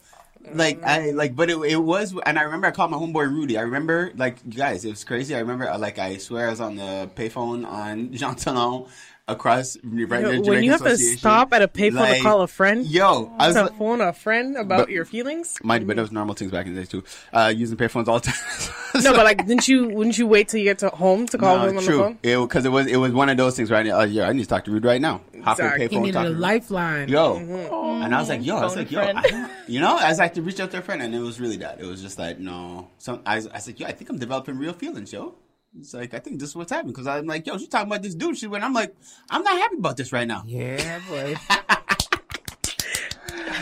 [0.54, 3.58] Like I like, but it, it was, and I remember I called my homeboy Rudy.
[3.58, 5.34] I remember, like, you guys, it was crazy.
[5.36, 8.86] I remember, uh, like, I swear I was on the payphone on Jean Talon
[9.28, 12.48] across right near when you have to stop at a payphone Like, to call a
[12.48, 15.56] friend, Yo, I was to like, phone a friend about But- your feelings.
[15.64, 17.04] mind, but that was normal things back in the day too.
[17.34, 18.74] Uh, using payphones all the time.
[19.04, 19.90] No, but like, didn't you?
[19.90, 21.98] Wouldn't you wait till you get to home to call No, him on true.
[21.98, 22.20] the phone?
[22.24, 24.00] It because it was it was one of those things right now.
[24.00, 25.20] Uh, yeah, I need to talk to Rudy right now.
[25.44, 25.88] Hop in Exactly.
[25.88, 25.92] payphone.
[25.92, 26.42] he needed talk a to Rudy.
[26.42, 27.10] lifeline.
[27.10, 27.36] yo.
[27.36, 28.04] Mm-hmm.
[28.04, 29.02] And I was like, yo, I was like, yo.
[29.02, 31.42] I you know, I was like to reach out to a friend, and it was
[31.42, 31.82] really that.
[31.82, 33.22] It was just like, no, some.
[33.26, 35.36] I, was- I said, yo, I think I'm developing real feelings, yo.
[35.80, 38.02] It's like I think this is what's happening because I'm like, yo, she's talking about
[38.02, 38.38] this dude.
[38.38, 38.96] She went, I'm like,
[39.30, 40.44] I'm not happy about this right now.
[40.46, 41.36] Yeah, boy.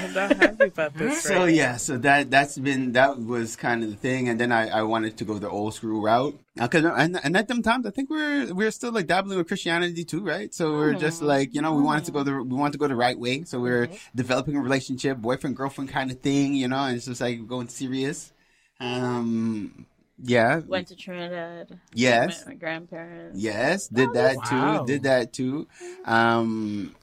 [0.04, 1.24] I'm not happy about this.
[1.24, 1.54] So right?
[1.54, 4.82] yeah, so that that's been that was kind of the thing, and then I, I
[4.84, 8.10] wanted to go the old school route because and, and at them times I think
[8.10, 10.54] we're we're still like dabbling with Christianity too, right?
[10.54, 11.00] So we're mm-hmm.
[11.00, 12.38] just like you know we wanted to go mm-hmm.
[12.38, 13.96] the we wanted to go the right way, so we're mm-hmm.
[14.16, 17.68] developing a relationship, boyfriend girlfriend kind of thing, you know, and it's just like going
[17.70, 18.32] serious.
[18.80, 19.86] Um,
[20.24, 21.80] yeah, Went to Trinidad.
[21.94, 23.38] yes, my grandparents.
[23.40, 24.80] Yes, did that wow.
[24.80, 24.86] too.
[24.88, 25.68] Did that too.
[26.06, 26.96] Um,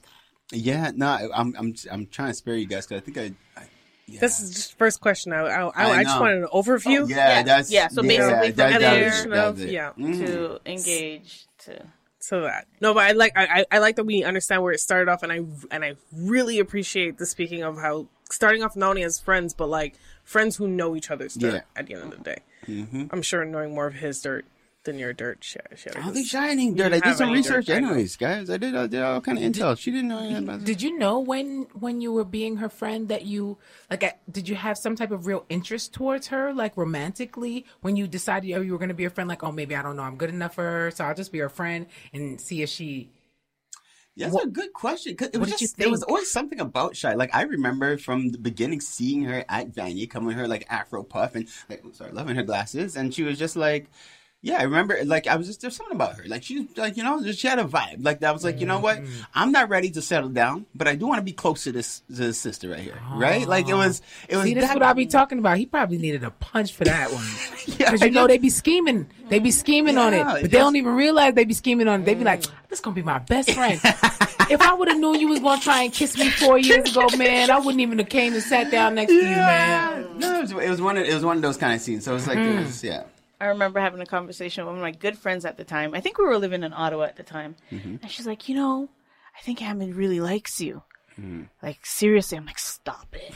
[0.51, 3.59] yeah, no, I- I'm I'm I'm trying to spare you guys because I think I.
[3.61, 3.65] I
[4.07, 4.19] yeah.
[4.19, 5.31] This is just first question.
[5.31, 7.07] I I, I, I I just wanted an overview.
[7.07, 9.65] yeah, Yeah, that's yeah, so basically from that- that there- was that was.
[9.65, 9.91] Yeah.
[9.97, 10.25] Mhm.
[10.25, 11.85] To engage to
[12.19, 14.79] So that no, but I like I I- I like that we understand where it
[14.81, 15.39] started off, and I
[15.73, 19.67] and I really appreciate the speaking of how starting off not only as friends, but
[19.69, 19.93] like
[20.31, 21.79] friends who know each other's dirt Yeah.
[21.79, 22.39] at the end of the day.
[22.67, 23.09] Mhm.
[23.11, 24.45] I'm sure knowing more of his dirt
[24.83, 25.77] than your dirt, Sherry.
[25.95, 26.91] I don't think she had any dirt.
[26.93, 28.49] I did some any dirt, research, anyways, guys.
[28.49, 28.73] I did.
[28.75, 29.77] I did all kind of intel.
[29.77, 30.65] She didn't know anything about that.
[30.65, 33.57] Did you know when when you were being her friend that you
[33.91, 34.03] like?
[34.03, 38.07] uh, Did you have some type of real interest towards her, like romantically, when you
[38.07, 39.27] decided oh, you were going to be a friend?
[39.27, 41.39] Like, oh, maybe I don't know, I'm good enough for her, so I'll just be
[41.39, 43.09] her friend and see if she.
[44.15, 45.15] Yeah, That's a good question.
[45.15, 47.13] 'cause it What was just, there was always something about Shy.
[47.13, 51.03] Like I remember from the beginning seeing her at Vanier, coming with her like Afro
[51.03, 53.87] puff and like sorry, loving her glasses, and she was just like.
[54.43, 54.97] Yeah, I remember.
[55.05, 56.23] Like, I was just there's something about her.
[56.25, 58.03] Like, she's like, you know, she had a vibe.
[58.03, 58.97] Like, that was like, you know what?
[58.97, 59.21] Mm-hmm.
[59.35, 61.99] I'm not ready to settle down, but I do want to be close to this
[62.07, 63.47] to this sister right here, right?
[63.47, 64.45] Like, it was, it was.
[64.45, 65.59] See, that's what I be talking about.
[65.59, 67.23] He probably needed a punch for that one.
[67.67, 70.23] Yeah, Because I you know just- they be scheming, they be scheming on it, Yeah,
[70.23, 72.05] but they just- don't even realize they be scheming on it.
[72.05, 75.27] They be like, "This gonna be my best friend." if I would have known you
[75.27, 78.33] was gonna try and kiss me four years ago, man, I wouldn't even have came
[78.33, 80.07] and sat down next to you, man.
[80.17, 80.97] No, it was, it was one.
[80.97, 82.05] Of, it was one of those kind of scenes.
[82.05, 82.57] So it was like, Mm.
[82.61, 83.03] it was, yeah.
[83.41, 85.95] I remember having a conversation with one of my good friends at the time.
[85.95, 87.55] I think we were living in Ottawa at the time.
[87.71, 87.95] Mm-hmm.
[88.03, 88.87] And she's like, you know,
[89.35, 90.83] I think Hammond really likes you.
[91.19, 91.43] Mm-hmm.
[91.63, 92.37] Like, seriously.
[92.37, 93.33] I'm like, stop it.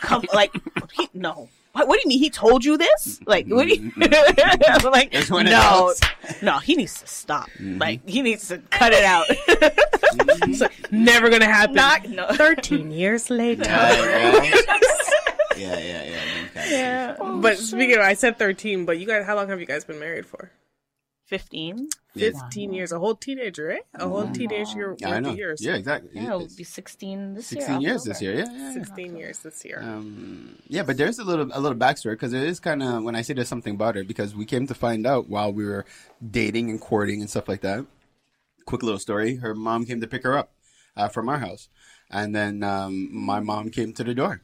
[0.00, 0.54] Come, like,
[0.94, 1.50] he, no.
[1.72, 2.18] What, what do you mean?
[2.18, 3.20] He told you this?
[3.26, 5.92] Like, what do you, I'm like, no,
[6.40, 7.50] no, he needs to stop.
[7.50, 7.78] Mm-hmm.
[7.78, 9.26] Like, he needs to cut it out.
[10.14, 11.74] It's like, never gonna happen.
[11.74, 12.26] Not, no.
[12.32, 13.64] 13 years later.
[15.58, 16.24] Yeah, yeah, yeah.
[16.24, 17.16] them kind of Yeah.
[17.40, 19.98] But speaking of, I said 13, but you guys, how long have you guys been
[19.98, 20.50] married for?
[21.26, 21.88] 15?
[22.14, 22.92] 15 years.
[22.92, 23.84] A whole teenager, right?
[23.94, 25.32] A whole teenage year, Yeah, I know.
[25.32, 25.64] years.
[25.64, 26.10] Yeah, exactly.
[26.12, 27.60] Yeah, it'll be 16 this year.
[27.62, 28.12] 16 years October.
[28.12, 28.34] this year.
[28.34, 28.72] Yeah, yeah, yeah.
[28.74, 29.80] 16 years this year.
[29.82, 33.16] Um, yeah, but there's a little a little backstory because it is kind of when
[33.16, 35.86] I say there's something about her because we came to find out while we were
[36.20, 37.86] dating and courting and stuff like that.
[38.66, 40.52] Quick little story: her mom came to pick her up
[40.96, 41.70] uh, from our house,
[42.10, 44.42] and then um, my mom came to the door,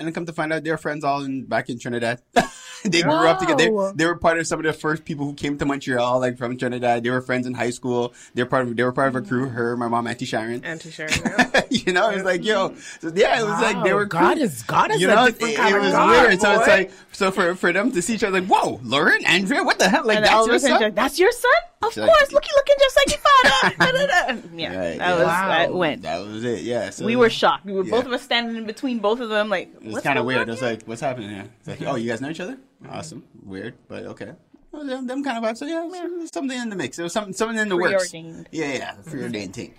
[0.00, 2.22] and then come to find out they're friends all in back in Trinidad.
[2.84, 3.58] they grew up together.
[3.58, 6.38] They, they were part of some of the first people who came to Montreal, like
[6.38, 7.02] from Trinidad.
[7.04, 8.14] They were friends in high school.
[8.32, 9.44] They're part of they were part of a crew.
[9.44, 9.54] Mm-hmm.
[9.54, 10.64] Her, my mom, Auntie Sharon.
[10.64, 11.12] Auntie Sharon.
[11.22, 11.62] yeah.
[11.68, 13.08] you know, it was like, yo, mm-hmm.
[13.08, 14.44] so, yeah, it was like they were God cool.
[14.44, 16.40] is God is you know, it, kind it of was God, weird.
[16.40, 19.62] So it's like, so for for them to see each other, like, whoa, Lauren, Andrea,
[19.62, 20.06] what the hell?
[20.06, 20.94] Like And that's your son?
[20.94, 21.52] that's your son?
[21.82, 22.32] Of She's course.
[22.32, 24.48] Look, he looking just like your father.
[24.54, 25.14] Yeah, Right, that yeah.
[25.16, 25.48] was Wow.
[25.48, 26.02] that went.
[26.02, 26.60] That was it.
[26.62, 26.90] Yeah.
[26.90, 27.64] So we were shocked.
[27.64, 27.90] We were Yeah.
[27.90, 30.42] both of us standing in between both of them, like It was kind of weird.
[30.42, 31.48] on It was like, what's happening here?
[31.60, 32.58] It's like, oh, you guys know each other?
[32.88, 33.24] Awesome.
[33.44, 34.32] Weird, but okay.
[34.72, 35.56] Well, them, them kind of vibes.
[35.56, 36.96] So yeah, there was something in the mix.
[36.98, 38.10] There was something something in the works.
[38.10, 38.48] Preordained.
[38.52, 39.74] Yeah, yeah, preordained thing.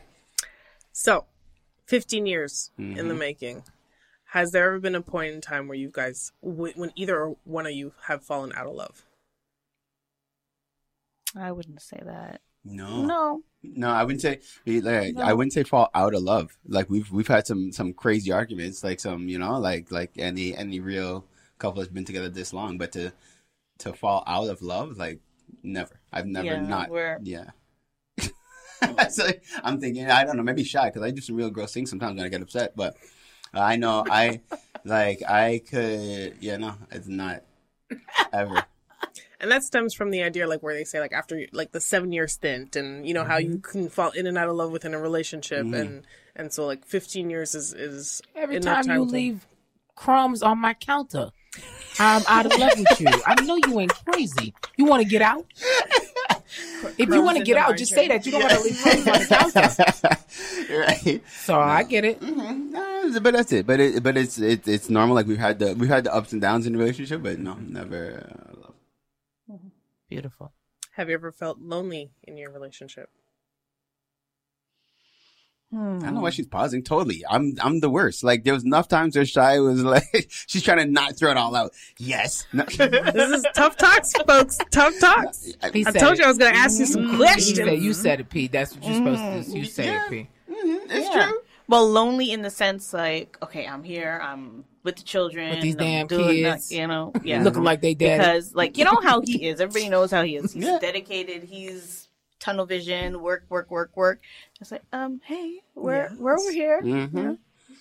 [0.91, 1.25] So,
[1.85, 3.07] 15 years in Mm-hmm.
[3.07, 3.63] the making.
[4.31, 7.73] Has there ever been a point in time where you guys, when either one of
[7.73, 9.05] you have fallen out of love?
[11.35, 12.41] I wouldn't say that.
[12.63, 14.39] No, No, No, I wouldn't say.
[14.67, 16.57] Eh, like, I wouldn't say fall out of love.
[16.67, 18.83] Like we've we've had some some crazy arguments.
[18.83, 21.25] Like some you know like like any any real
[21.57, 23.13] couple has been together this long, but to
[23.79, 25.19] to fall out of love, like
[25.63, 25.99] never.
[26.13, 26.89] I've never Yeah, not.
[26.89, 27.49] we're- Yeah.
[29.09, 29.27] so
[29.63, 32.17] I'm thinking I don't know maybe shy because I do some real gross things sometimes
[32.17, 32.95] when I get upset, but
[33.53, 34.41] I know I
[34.85, 37.43] like I could yeah no it's not
[38.33, 38.63] ever.
[39.41, 42.11] And that stems from the idea, like where they say, like after like the seven
[42.13, 43.71] year stint, and you know how you Mm-hmm.
[43.79, 46.03] can fall in and out of love within a relationship, and
[46.35, 49.47] and so like fifteen years is is Every enough time you to- leave
[49.95, 51.31] crumbs on my counter,
[51.99, 53.07] I'm out of love with you.
[53.25, 54.53] I know you ain't crazy.
[54.77, 55.45] You want to get out?
[56.97, 58.25] If you want to get out, just say that.
[58.25, 60.19] You don't want to leave crumbs on the
[60.69, 60.73] counter.
[60.79, 61.23] right.
[61.31, 62.21] So I get it.
[62.21, 63.65] No, but that's it.
[63.65, 65.15] But it, but it's it, it's normal.
[65.15, 67.55] Like we've had the we've had the ups and downs in the relationship, but no,
[67.55, 68.27] never.
[68.29, 68.70] Uh, love.
[70.11, 70.51] Beautiful.
[70.95, 73.09] Have you ever felt lonely in your relationship?
[75.73, 76.33] I don't know why hmm.
[76.33, 76.83] she's pausing.
[76.83, 78.21] Totally, I'm I'm the worst.
[78.21, 81.37] Like there was enough times where shy was like she's trying to not throw it
[81.37, 81.71] all out.
[81.97, 82.65] Yes, no.
[82.77, 84.57] This is tough talks, folks.
[84.69, 85.45] Tough talks.
[85.71, 86.19] He I said told it.
[86.19, 87.11] you I was going to ask you some mm-hmm.
[87.11, 87.57] You questions.
[87.57, 88.47] said, you said it, P.
[88.49, 89.49] That's what you're supposed to.
[89.49, 89.57] Do.
[89.59, 89.71] You mm-hmm.
[89.71, 90.05] said Yeah.
[90.05, 90.29] it, P.
[90.49, 90.91] Mm-hmm.
[90.91, 91.25] it's Yeah.
[91.25, 91.39] true.
[91.71, 95.75] Well, lonely in the sense like, okay, I'm here, I'm with the children, With these
[95.75, 96.71] I'm damn doing that, kids.
[96.71, 98.17] you know, yeah, Looking like they dead.
[98.17, 99.61] because like you know how he is.
[99.61, 100.51] Everybody knows how he is.
[100.55, 100.79] He's Yeah.
[100.81, 101.43] dedicated.
[101.43, 103.21] He's tunnel vision.
[103.21, 104.19] Work, work, work, work.
[104.59, 106.81] It's like, um, hey, we're we're over here.
[106.81, 107.33] Mm-hmm.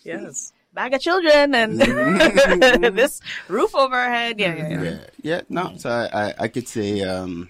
[0.05, 0.53] Yes.
[0.73, 1.81] Bag of children and
[2.97, 4.39] this roof over our head.
[4.39, 4.83] Yeah, yeah, yeah.
[4.83, 5.41] Yeah, yeah.
[5.49, 7.49] No, so I, I, I could say um,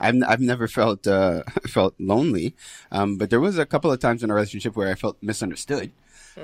[0.00, 2.54] I've I've never felt uh, felt lonely,
[2.90, 5.92] um, but there was a couple of times in a relationship where I felt misunderstood,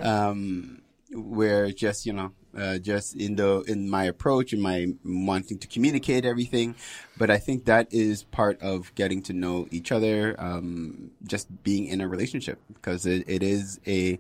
[0.01, 0.83] um,
[1.13, 2.33] where just you know.
[2.53, 6.75] Uh, just in the in my approach and my wanting to communicate everything,
[7.17, 10.35] but I think that is part of getting to know each other.
[10.37, 14.19] Um, just being in a relationship because it, it is a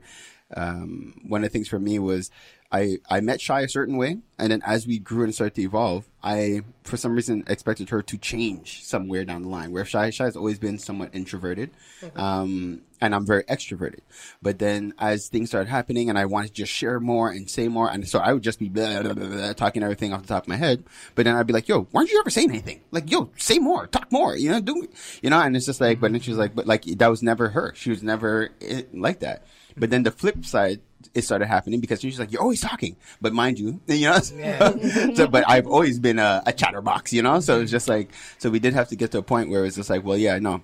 [0.56, 2.30] um, one of the things for me was
[2.72, 5.62] I I met Shy a certain way, and then as we grew and started to
[5.62, 9.72] evolve, I for some reason expected her to change somewhere down the line.
[9.72, 11.70] Where Shy Shy has always been somewhat introverted,
[12.14, 14.00] um, and I'm very extroverted.
[14.40, 17.66] But then as things started happening, and I wanted to just share more and say
[17.66, 20.28] more, and so I would just be blah, blah, blah, blah, talking everything off the
[20.28, 20.84] top of my head.
[21.16, 22.82] But then I'd be like, "Yo, why aren't you ever saying anything?
[22.92, 24.86] Like, yo, say more, talk more, you know, do,
[25.22, 27.22] you know?" And it's just like, but then she was like, "But like that was
[27.22, 27.72] never her.
[27.74, 28.50] She was never
[28.92, 29.44] like that."
[29.76, 30.80] But then the flip side,
[31.14, 34.18] it started happening because she's like, "You're always talking," but mind you, you know.
[35.14, 37.40] so, but I've always been a, a chatterbox, you know.
[37.40, 39.76] So it's just like, so we did have to get to a point where it's
[39.76, 40.62] just like, well, yeah, no,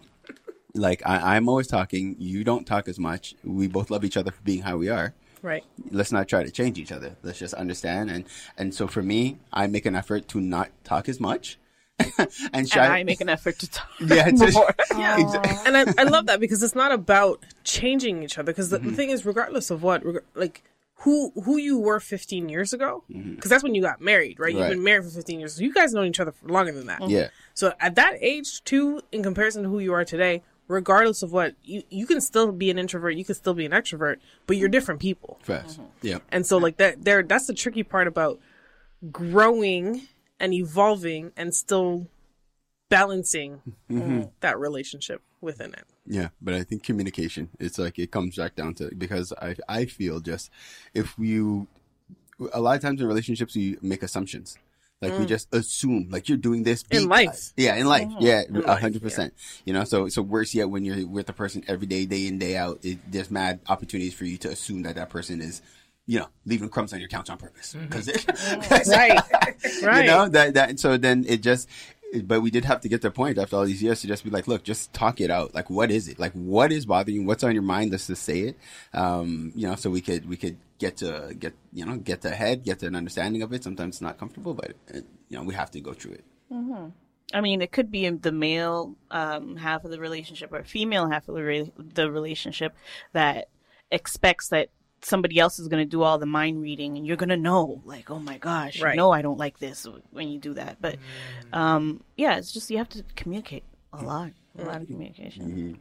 [0.75, 2.17] like I, I'm always talking.
[2.19, 3.35] You don't talk as much.
[3.45, 5.15] We both love each other for being how we are.
[5.43, 5.65] Right.
[5.91, 7.17] Let's not try to change each other.
[7.23, 8.11] Let's just understand.
[8.11, 8.25] And
[8.57, 11.59] and so for me, I make an effort to not talk as much.
[12.19, 14.75] and And Shy, I make an effort to talk yeah, it's more.
[14.97, 15.63] Yeah.
[15.67, 18.53] and I, I love that because it's not about changing each other.
[18.53, 18.97] Because the, the mm-hmm.
[18.97, 20.63] thing is, regardless of what, reg- like
[21.01, 23.35] who who you were 15 years ago, mm-hmm.
[23.35, 24.53] because that's when you got married, right?
[24.53, 24.71] You've Right.
[24.71, 25.55] been married for 15 years.
[25.55, 27.09] So you guys known each other for longer than that.
[27.09, 27.29] yeah.
[27.55, 31.55] So at that age, too, in comparison to who you are today, regardless of what,
[31.65, 34.69] you you can still be an introvert, you can still be an extrovert, but you're
[34.69, 35.39] different people.
[35.43, 35.81] Fast.
[35.81, 36.07] Mm-hmm.
[36.07, 36.19] Yeah.
[36.31, 38.39] And so like that there that's the tricky part about
[39.13, 40.03] growing
[40.39, 42.09] and evolving and still
[42.89, 44.23] balancing mm-hmm.
[44.41, 45.85] that relationship within it.
[46.07, 47.49] Yeah, but I think communication.
[47.59, 50.51] It's like it comes back down to because I I feel just
[50.95, 51.67] if you
[52.53, 54.59] a lot of times in relationships you make assumptions.
[55.03, 55.29] Like we mm.
[55.29, 57.53] just assume like you're doing this In life.
[57.57, 58.09] Yeah, in life.
[58.09, 58.23] Mm-hmm.
[58.25, 59.35] Yeah, a hundred percent.
[59.67, 62.39] You know, so so worse yet when you're with the person every day, day in
[62.39, 62.79] day out.
[62.83, 65.61] It, there's mad opportunities for you to assume that that person is,
[66.07, 67.75] you know, leaving crumbs on your couch on purpose.
[67.75, 68.09] Because
[68.89, 69.21] Right.
[69.83, 70.05] right.
[70.05, 71.69] you know that that so then it just
[72.23, 74.23] but we did have to get to the point after all these years to just
[74.23, 75.55] be like look just talk it out.
[75.55, 76.19] Like what is it?
[76.19, 77.25] Like what is bothering you?
[77.25, 77.91] What's on your mind?
[77.91, 78.59] Let's just say it.
[78.93, 82.31] Um you know so we could we could get to get you know get to
[82.31, 83.65] head get to an understanding of it.
[83.65, 86.25] Sometimes it's not comfortable but uh you know we have to go through it.
[87.35, 91.29] I mean, it could be the male um, half of the relationship or female half
[91.29, 92.77] of the, re- the relationship
[93.13, 93.49] that
[93.91, 94.69] expects that
[95.07, 97.81] somebody else is going to do all the mind reading and you're going to know,
[97.85, 98.95] like, oh my gosh, Right.
[98.95, 100.79] you know I don't like this when you do that.
[100.81, 100.97] But
[101.53, 105.79] um, yeah, it's just you have to communicate a lot, a lot of communication.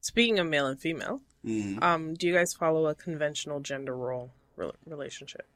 [0.00, 1.82] Speaking of male and female, Mhm.
[1.82, 5.46] um, do you guys follow a conventional gender role re- relationship?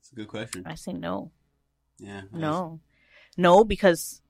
[0.00, 1.30] it's a good question I say no.
[1.98, 2.80] yeah No.
[3.36, 4.22] No, because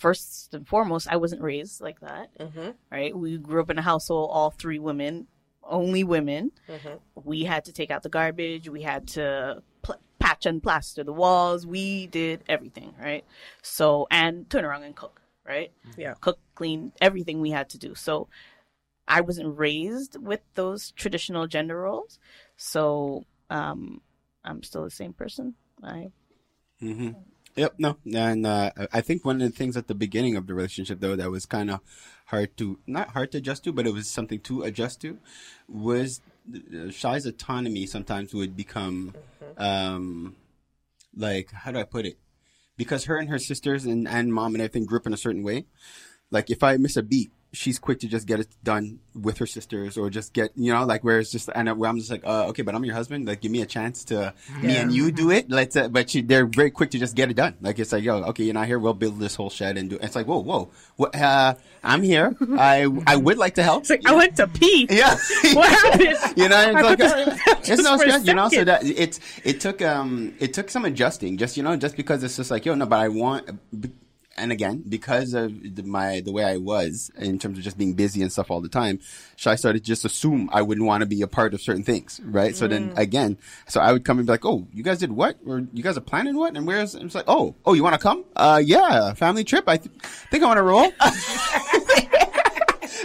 [0.00, 2.36] first and foremost, I wasn't raised like that.
[2.38, 2.70] Mm-hmm.
[2.90, 3.16] right?
[3.16, 5.26] We grew up in a household, all three women,
[5.62, 6.52] only women.
[6.68, 6.98] Mhm.
[7.14, 8.68] We had to take out the garbage.
[8.68, 11.66] We had to pl- patch and plaster the walls.
[11.66, 13.24] We did everything, right?
[13.62, 15.70] So, and turn around and cook, right?
[15.96, 16.14] Yeah.
[16.20, 17.94] Cook, clean, everything we had to do.
[17.94, 18.28] So,
[19.06, 22.18] I wasn't raised with those traditional gender roles.
[22.56, 24.00] So, um,
[24.44, 25.54] I'm still the same person.
[25.82, 26.10] I
[26.82, 27.10] Mm-hmm.
[27.56, 27.74] Yep.
[27.78, 31.00] No, and uh, I think one of the things at the beginning of the relationship,
[31.00, 31.80] though, that was kind of
[32.26, 35.18] hard to not hard to adjust to, but it was something to adjust to,
[35.68, 36.20] was
[36.90, 37.86] Shy's autonomy.
[37.86, 39.14] Sometimes would become,
[39.58, 40.36] um,
[41.16, 42.18] like how do I put it?
[42.76, 45.42] Because her and her sisters and and mom and everything grew up in a certain
[45.42, 45.66] way.
[46.30, 49.46] Like if I miss a beat, she's quick to just get it done with her
[49.46, 52.22] sisters or just get you know like where it's just and where I'm just like
[52.24, 54.32] uh, okay but I'm your husband like give me a chance to
[54.62, 57.28] me and you do it let's uh, but she, they're very quick to just get
[57.28, 59.76] it done like it's like yo okay you're not here we'll build this whole shed
[59.78, 60.04] and do it.
[60.04, 63.90] it's like whoa whoa what, uh, I'm here I I would like to help It's
[63.90, 64.86] like I went to pee.
[64.88, 65.16] yeah
[65.52, 66.36] What happened?
[66.36, 68.48] you know, it's like this- it's just no stress, you know.
[68.48, 72.22] So that it's it took um it took some adjusting, just you know, just because
[72.22, 73.50] it's just like yo, no, but I want,
[74.40, 77.92] and again because of the, my the way I was in terms of just being
[77.94, 78.98] busy and stuff all the time,
[79.36, 81.84] so I started to just assume I wouldn't want to be a part of certain
[81.84, 82.56] things, right?
[82.56, 85.36] So then again, so I would come and be like, oh, you guys did what,
[85.46, 86.94] or you guys are planning what, and where's?
[86.94, 88.24] It's like, oh, oh, you want to come?
[88.34, 89.68] Uh, yeah, family trip.
[89.68, 89.94] I th-
[90.30, 90.92] think I want to roll.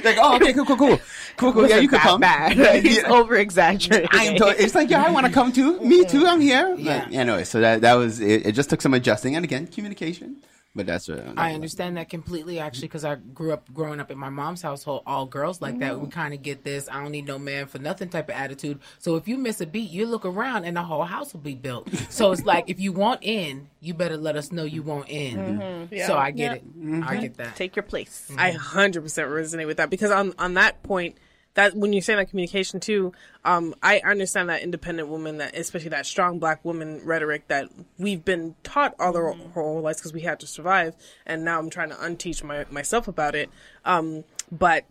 [0.04, 1.00] like, oh, okay, cool, cool, cool,
[1.38, 1.70] cool, cool.
[1.70, 2.22] Yeah, you could come.
[2.82, 3.10] He's Yeah.
[3.12, 4.38] over exaggerating.
[4.38, 5.80] To- it's like, yeah, I want to come too.
[5.82, 6.26] Me too.
[6.28, 6.76] I'm here.
[6.78, 7.08] Yeah.
[7.12, 8.46] Anyway, so that that was it.
[8.46, 10.38] It just took some adjusting, and again, communication.
[10.76, 14.18] But that's what I understand that completely, actually, because I grew up growing up in
[14.18, 15.98] my mom's household, all girls like that.
[15.98, 16.12] We mm.
[16.12, 18.80] kind of get this "I don't need no man for nothing" type of attitude.
[19.00, 21.56] So if you miss a beat, you look around and the whole house will be
[21.56, 21.88] built.
[22.10, 24.90] So it's like if you want in, you better let us know you mm-hmm.
[24.90, 25.38] want in.
[25.38, 25.62] Mm-hmm.
[25.62, 26.08] Mm-hmm.
[26.08, 27.04] So I get it.
[27.06, 27.56] I get that.
[27.56, 28.30] Take your place.
[28.38, 31.16] I 100% resonate with that because on on that point,
[31.56, 33.14] that when you're saying that communication too,
[33.44, 38.24] um, I understand that independent woman, that especially that strong black woman rhetoric that we've
[38.24, 41.90] been taught all our whole lives because we had to survive, and now I'm trying
[41.90, 43.50] to unteach my, myself about it.
[43.84, 44.86] Um, but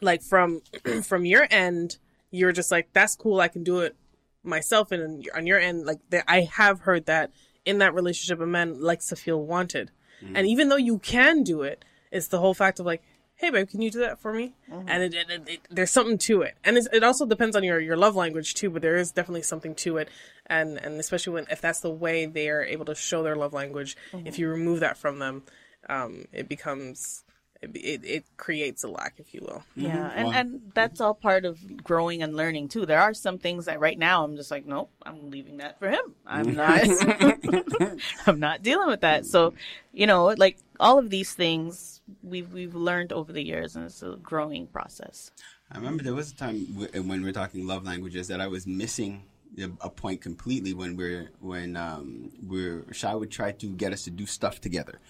[0.00, 0.60] like from
[1.02, 1.98] from your end,
[2.30, 3.40] you're just like, that's cool.
[3.40, 3.96] I can do it
[4.42, 4.92] myself.
[4.92, 7.30] And on your end, like I have heard that
[7.64, 9.90] in that relationship, a man likes to feel wanted.
[10.34, 13.02] And even though you can do it, it's the whole fact of like,
[13.38, 14.52] hey babe, can you do that for me?
[14.70, 14.88] Mm-hmm.
[14.88, 17.64] And it, it, it, it- there's something to it, and it's, it also depends on
[17.64, 18.68] your your love language too.
[18.68, 20.08] But there is definitely something to it,
[20.46, 23.52] and and especially when if that's the way they are able to show their love
[23.52, 24.40] language, if mm-hmm.
[24.40, 25.44] you remove that from them,
[25.88, 27.24] um, it becomes
[27.60, 29.62] it, it, it creates a lack, if you will.
[29.76, 29.86] Mm-hmm.
[29.86, 32.86] Yeah, and, and that's all part of growing and learning too.
[32.86, 35.88] There are some things that right now I'm just like, nope, I'm leaving that for
[35.88, 36.14] him.
[36.26, 36.82] I'm not,
[38.26, 39.26] I'm not dealing with that.
[39.26, 39.54] So,
[39.92, 44.02] you know, like all of these things we've we've learned over the years, and it's
[44.02, 45.30] a growing process.
[45.70, 48.46] I remember there was a time w- when we are talking love languages that I
[48.46, 49.24] was missing
[49.58, 54.10] a- point completely when we're when um we're Shy would try to get us to
[54.10, 55.00] do stuff together.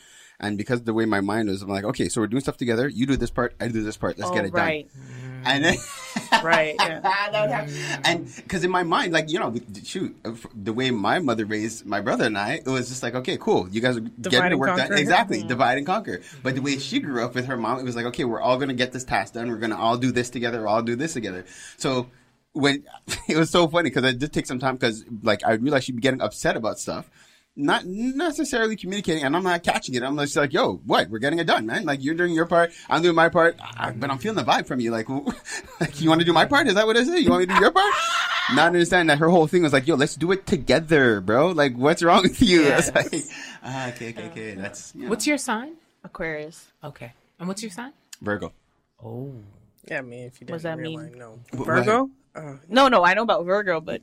[0.41, 2.89] And because the way my mind was, I'm like, okay, so we're doing stuff together.
[2.89, 4.18] You do this part, I do this part.
[4.18, 4.61] Let's oh, get it done.
[4.61, 5.28] right, done.
[5.45, 5.76] And then,
[6.45, 6.76] right.
[6.78, 7.01] Yeah.
[7.01, 7.74] that would happen.
[8.05, 10.16] And because in my mind, like you know, shoot,
[10.55, 13.68] the way my mother raised my brother and I, it was just like, okay, cool,
[13.70, 16.20] you guys are getting the work done, exactly, divide and conquer.
[16.43, 18.59] But the way she grew up with her mom, it was like, okay, we're all
[18.59, 19.49] gonna get this task done.
[19.49, 20.61] We're gonna all do this together.
[20.61, 21.45] We're all do this together.
[21.78, 22.09] So
[22.53, 22.84] when
[23.28, 25.97] it was so funny because it did take some time because like I realized she'd
[25.97, 27.11] be getting upset about stuff.
[27.61, 30.05] Not necessarily communicating, and I'm not catching it.
[30.05, 31.11] I'm just like, "Yo, what?
[31.11, 31.85] We're getting it done, man.
[31.85, 34.69] Like you're doing your part, I'm doing my part, I, but I'm feeling the vibe
[34.69, 34.93] from you.
[34.93, 35.09] Like,
[35.81, 36.69] like you want to do my part?
[36.69, 37.19] Is that what I say?
[37.19, 37.93] You want me to do your part?
[38.55, 41.49] Not understanding that her whole thing was like, "Yo, let's do it together, bro.
[41.49, 42.93] Like, what's wrong with you?" Yes.
[42.95, 43.25] It's like,
[43.65, 44.55] ah, okay, okay, okay.
[44.55, 45.73] That's you know, What's your sign?
[46.05, 46.71] Aquarius.
[46.85, 47.13] Okay.
[47.41, 47.93] And what's your sign?
[48.23, 48.53] Virgo.
[49.05, 49.33] Oh.
[49.91, 51.19] Yeah, I mean, if you didn't What does that realize, mean?
[51.19, 52.11] no Virgo.
[52.37, 54.01] Uh, No, no, I know about Virgo, but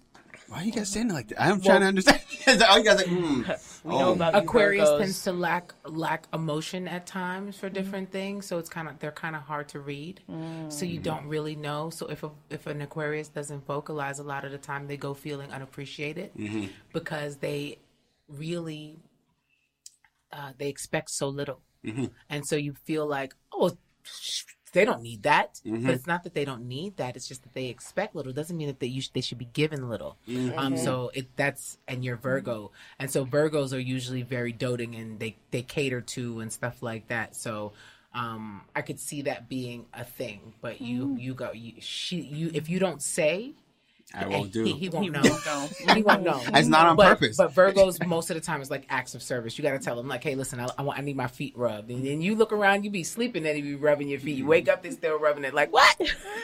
[0.48, 1.42] Why are you guys saying it like that?
[1.42, 2.22] I'm trying to understand.
[2.70, 3.42] All you guys like, hmm.
[3.84, 4.14] we know Oh.
[4.14, 5.00] about Aquarius Virgos.
[5.00, 9.12] tends to lack lack emotion at times for different things, so it's kind of they're
[9.12, 10.22] kind of hard to read.
[10.70, 11.90] So you don't really know.
[11.90, 15.14] So if a, if an Aquarius doesn't vocalize, a lot of the time they go
[15.14, 16.32] feeling unappreciated
[16.94, 17.80] because they
[18.28, 19.00] really
[20.32, 21.62] uh, they expect so little,
[22.30, 23.72] and so you feel like oh.
[24.76, 27.16] Sh- They don't need that, but it's not that they don't need that.
[27.16, 28.32] It's just that they expect little.
[28.32, 30.18] It doesn't mean that they you sh- they should be given little.
[30.58, 35.20] Um, so it that's and you're Virgo, and so Virgos are usually very doting and
[35.20, 37.36] they they cater to and stuff like that.
[37.36, 37.74] So
[38.14, 40.54] um, I could see that being a thing.
[40.62, 43.54] But you you go you she you if you don't say,
[44.14, 44.64] I won't do.
[44.64, 45.22] He, he won't know.
[45.94, 46.42] he won't know.
[46.54, 47.38] It's not on but, purpose.
[47.38, 49.58] But Virgos, most of the time, is like acts of service.
[49.58, 51.54] You got to tell them, like, hey, listen, I, I, want, I need my feet
[51.58, 51.90] rubbed.
[51.90, 54.38] And then you look around, you be sleeping, and you be rubbing your feet.
[54.38, 55.54] You wake up, they're still rubbing it.
[55.54, 55.96] Like, what?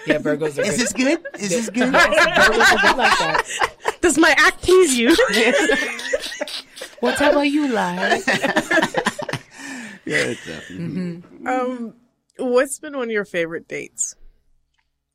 [0.07, 1.20] Yeah, Virgos are Is this good?
[1.39, 1.93] Is this good?
[1.93, 3.97] Virgos are good like that.
[4.01, 5.16] does my act please you?
[6.99, 8.26] what Whatever you like.
[8.28, 8.43] yeah,
[10.05, 11.24] it's definitely.
[11.47, 11.93] um,
[12.38, 14.16] what's been one of your favorite dates?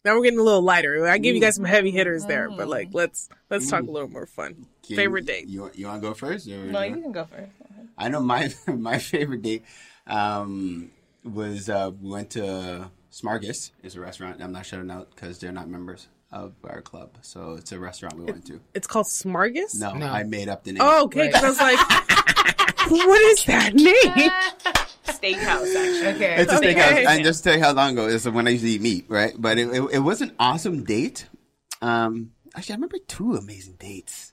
[0.07, 1.05] Now we're getting a little lighter.
[1.09, 4.09] I gave you guys some heavy hitters there, but like let's let's talk a little
[4.09, 4.67] more fun.
[4.85, 5.49] Can- Favorite date?
[5.49, 6.49] You you want to go first?
[6.49, 7.51] Or No, you can go first.
[7.99, 9.65] I know my my favorite date
[10.07, 10.93] um,
[11.25, 13.73] was uh, we went to Smargus.
[13.83, 14.41] It's a restaurant.
[14.41, 17.11] I'm not shouting out because they're not members of our club.
[17.23, 18.61] So it's a restaurant we went to.
[18.75, 19.81] It's called Smargus.
[19.81, 20.07] No, No.
[20.07, 20.83] I made up the name.
[20.85, 21.27] Oh, okay.
[21.27, 21.79] Because I was like,
[22.91, 24.30] what is that name?
[25.07, 26.07] Steakhouse, actually.
[26.09, 26.37] Okay.
[26.43, 26.74] It's a Okay.
[26.74, 27.07] steakhouse.
[27.07, 29.07] And just to tell you how long ago is when I used to eat meat,
[29.09, 29.32] right?
[29.37, 31.26] But it, it, it was an awesome date.
[31.82, 34.32] Um, actually, I remember two amazing dates.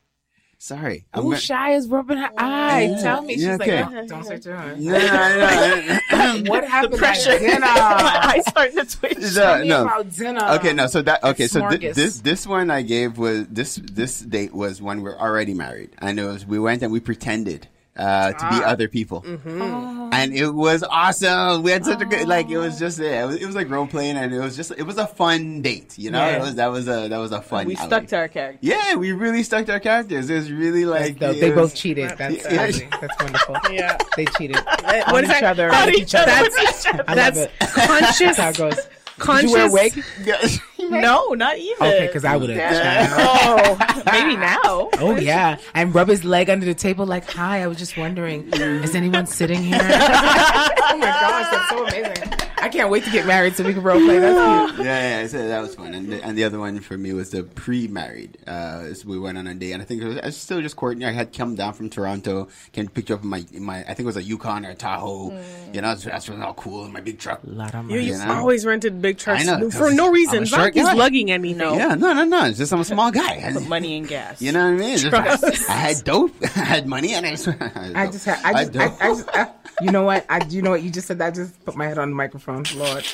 [0.58, 1.06] Sorry.
[1.14, 2.84] I'm Ooh, gonna- shy is rubbing her eye.
[2.92, 3.02] Yeah.
[3.02, 3.34] Tell me.
[3.34, 3.84] She's Yeah, like, okay.
[3.86, 4.76] "Oh, don't say to her.
[4.78, 6.50] No, no, no.
[6.50, 7.32] What happened Pressure.
[7.32, 7.66] at dinner?
[7.68, 9.18] I starting to twitch.
[9.20, 9.82] No, Tell no.
[9.84, 10.46] about dinner.
[10.54, 10.88] Okay, no.
[10.88, 11.48] So that okay.
[11.48, 11.96] So thi- Smargus.
[11.96, 15.90] this this one I gave was this this date was when we're already married.
[16.00, 18.70] I know it was, we went and we pretended uh, to be ah.
[18.70, 20.10] other people, mm-hmm.
[20.12, 21.62] and it was awesome.
[21.62, 22.50] We had such a good like.
[22.50, 22.80] It was ah.
[22.80, 24.98] just yeah, it was, it was like role playing, and it was just it was
[24.98, 25.98] a fun date.
[25.98, 26.38] You know, Yeah.
[26.38, 27.68] it was that was a that was a fun.
[27.68, 27.88] we outing.
[27.88, 28.60] stuck to our characters.
[28.62, 30.30] Yeah, we really stuck to our characters.
[30.30, 32.18] It was really like They it both cheated.
[32.18, 32.88] That's Yeah.
[33.00, 33.58] That's wonderful.
[33.72, 33.98] Yeah.
[34.16, 34.58] They cheated.
[34.58, 35.44] What on is each that?
[35.44, 35.70] other.
[35.70, 36.32] That with is- each other.
[36.32, 37.52] That's I love that's it.
[37.60, 38.20] conscious.
[38.20, 38.88] That's how it goes.
[39.18, 39.52] Conscious.
[39.52, 40.60] Did you wear a wig?
[41.02, 41.88] No, not even.
[41.88, 43.14] Okay, because I would have.
[43.16, 43.78] Oh,
[44.12, 44.90] maybe now.
[45.00, 48.48] Oh yeah, and rub his leg under the table like, "Hi, I was just wondering,
[48.54, 52.43] is anyone sitting here?" oh my gosh, that's so amazing!
[52.64, 54.20] I can't wait to get married so we can role play.
[54.20, 54.86] That's cute.
[54.86, 55.94] yeah, yeah, so that was fun.
[55.94, 58.38] And the, and the other one for me was the pre-married.
[58.48, 60.62] Uh, so we went on a date, and I think it was, I was still
[60.62, 61.04] just courting.
[61.04, 63.80] I had come down from Toronto, came to pick you up in my in my.
[63.82, 65.32] I think it was a Yukon or a Tahoe.
[65.74, 67.42] You know, that's, that's all cool in my big truck.
[67.44, 68.06] lot of You, money.
[68.08, 68.34] you You know?
[68.34, 70.40] always rented big trucks I know, for 'cause no I'm reason.
[70.40, 71.60] a It's not short like he's lugging anything.
[71.76, 72.46] Yeah, no, no, no.
[72.46, 73.44] It's just I'm a small guy.
[73.46, 74.42] I, Put money and gas.
[74.42, 74.98] you know what I mean?
[74.98, 78.78] Just- I had dope, I had money, and I, just, I just had, I just,
[78.78, 79.50] I, I just, I,
[79.82, 80.26] You know what?
[80.30, 81.22] I you know what you just said.
[81.22, 82.64] I just put my head on the microphone.
[82.76, 83.06] Lord,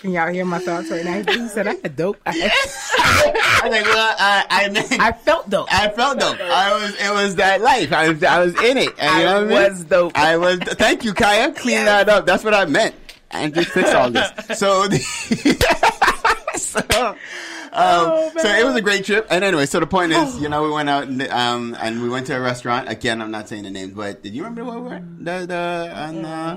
[0.00, 1.16] can y'all hear my thoughts right now?
[1.32, 2.18] You said I had dope.
[2.26, 2.50] I, had,
[2.98, 5.72] I was like, well, I, I, I felt dope.
[5.72, 6.40] I felt dope.
[6.40, 7.92] I was, it was that life.
[7.92, 8.94] I was, I was in it.
[8.98, 9.72] And you know I what I mean?
[9.72, 10.12] was dope.
[10.18, 10.58] I was.
[10.58, 11.56] Thank you, Kiyah.
[11.56, 12.26] Clean that up.
[12.26, 12.94] That's what I meant.
[13.30, 14.30] And just fix all this.
[14.58, 14.98] So, the,
[16.56, 17.16] so,
[17.72, 19.26] Oh, so it was a great trip.
[19.30, 22.08] And anyway, so the point is, you know, we went out and, um, and we
[22.08, 22.88] went to a restaurant.
[22.88, 25.02] Again, I'm not saying the names, but did you remember where we were?
[25.18, 26.56] The, the, on, uh,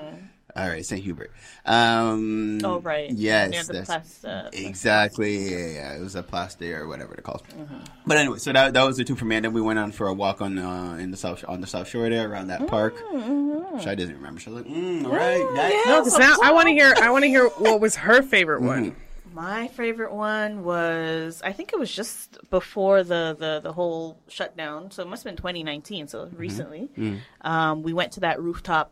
[0.55, 1.01] all right, St.
[1.01, 1.31] Hubert.
[1.65, 3.09] Um, Oh right.
[3.09, 3.51] Yes.
[3.51, 5.37] Near the that's- uh, Exactly.
[5.49, 5.93] Yeah, yeah.
[5.95, 7.41] It was a plastic or whatever it calls.
[7.43, 7.75] Mm-hmm.
[8.05, 9.37] But anyway, so that that was the two for me.
[9.37, 11.67] And then we went on for a walk on uh, in the south on the
[11.67, 12.97] south shore there around that park.
[12.97, 13.79] Mm-hmm.
[13.79, 14.39] Shy doesn't remember.
[14.41, 15.91] She's like, mm, all right, that- yeah.
[15.91, 16.93] No, because now I want to hear.
[17.01, 18.95] I want to hear what was her favorite one.
[19.33, 24.91] My favorite one was I think it was just before the the, the whole shutdown,
[24.91, 26.37] so it must have been 2019, so Mm-hmm.
[26.37, 26.89] recently.
[26.97, 27.19] Mm.
[27.41, 28.91] Um, we went to that rooftop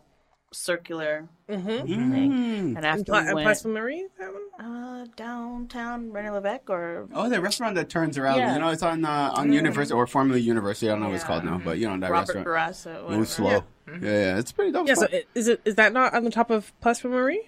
[0.51, 2.11] circular Mm-hmm.
[2.11, 4.05] thing, and after Pla- we went Place Marie.
[4.19, 4.65] That one?
[4.65, 8.37] uh, downtown René Levesque or Oh, the restaurant that turns around.
[8.37, 8.53] Yeah.
[8.53, 10.87] You know, it's on uh, on University or formerly University.
[10.87, 12.93] I don't know what it's called now, but you know that Robert restaurant Bourassa.
[13.03, 13.17] whatever.
[13.17, 13.49] moves slow.
[13.49, 13.61] Yeah.
[14.01, 14.87] yeah, it's pretty dope.
[14.87, 14.93] Yeah.
[14.93, 15.13] So spot.
[15.15, 17.41] i- is it is that not on the top of Place Marie?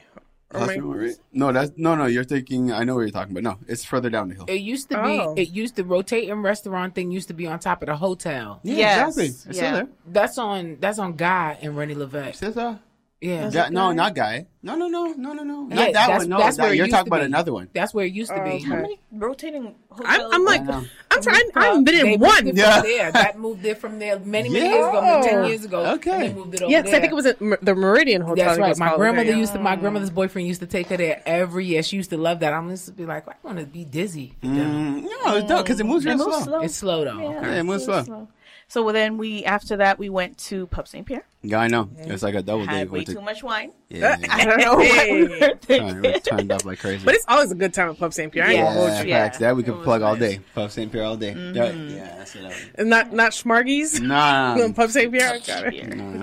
[0.53, 1.11] Or am right?
[1.31, 2.05] No, that's no, no.
[2.05, 2.71] You're thinking.
[2.71, 3.43] I know what you're talking about.
[3.43, 4.45] No, it's further down the hill.
[4.47, 5.33] It used to Oh.
[5.35, 5.41] be.
[5.43, 8.59] It used to rotating restaurant thing used to be on top of the hotel.
[8.63, 9.25] Yeah, Yes, exactly.
[9.25, 9.51] It's yeah.
[9.53, 9.87] still there.
[10.07, 10.77] That's on.
[10.79, 12.39] That's on Guy and René Levesque.
[12.39, 12.77] Says, uh,
[13.21, 13.51] Yeah.
[13.53, 14.47] Yeah, no, not guy.
[14.63, 15.61] No, no, no, no, no, no.
[15.65, 16.29] Not Yeah, that that's- one.
[16.29, 17.69] No, that's that- where you're talking about another one.
[17.71, 18.49] That's where it used to Oh, be.
[18.55, 18.59] okay.
[18.63, 20.07] How many rotating hotels?
[20.07, 20.83] I'm, I'm like, I know.
[21.11, 22.47] I'm sorry, I, I haven't been in moved one.
[22.47, 22.81] it Yeah.
[22.81, 23.11] there.
[23.11, 24.71] That moved it from there many, many Yeah.
[24.73, 25.85] years ago, maybe ten years ago.
[25.93, 26.11] Okay.
[26.11, 28.45] and they moved it over Yeah, because I think it was at the Meridian Hotel.
[28.47, 28.77] That's right.
[28.79, 29.59] My grandmother there, used to.
[29.59, 31.83] My grandmother's boyfriend used to take her there every year.
[31.83, 32.53] She used to love that.
[32.53, 34.33] I'm used to be like, I want to be dizzy.
[34.41, 36.41] Mm, no, it's dope because it moves real slow.
[36.41, 36.61] slow.
[36.61, 37.19] It's slow though.
[37.19, 38.27] Yeah, it moves slow.
[38.71, 41.05] So then we after that we went to Pub St.
[41.05, 41.25] Pierre.
[41.41, 41.89] Yeah, I know.
[41.97, 42.89] It's like a double date.
[42.89, 43.73] Way Went to- too much wine.
[43.89, 46.05] Yeah, I don't know what we were Turned- thinking.
[46.05, 47.03] it turned up like crazy.
[47.03, 48.31] But it's always a good time at Pub St.
[48.31, 48.49] Pierre.
[48.49, 48.73] Yeah.
[48.73, 49.01] yeah.
[49.03, 49.29] Yeah.
[49.39, 50.39] That we could was plug all day.
[50.55, 50.89] Pub St.
[50.89, 51.33] Pierre all day.
[51.33, 52.57] Yeah, yeah, that's what I would.
[52.75, 53.99] And not not Schmargies.
[53.99, 55.11] Nah, No, Pub St.
[55.11, 55.37] Pierre.
[55.45, 55.73] Got it.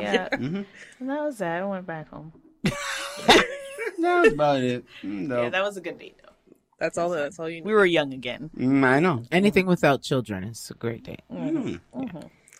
[0.01, 0.28] Yeah.
[0.32, 0.64] And
[1.01, 1.61] that was that.
[1.62, 2.32] I went back home.
[2.64, 3.44] that
[3.99, 4.84] was about it.
[5.03, 6.32] Mm, Yeah, that was a good date though.
[6.78, 7.11] That's all.
[7.11, 7.64] That's all you need.
[7.66, 8.51] We were young again.
[8.57, 9.24] Mm, I know.
[9.32, 11.18] Anything without children is a great day.
[11.30, 11.80] Mm.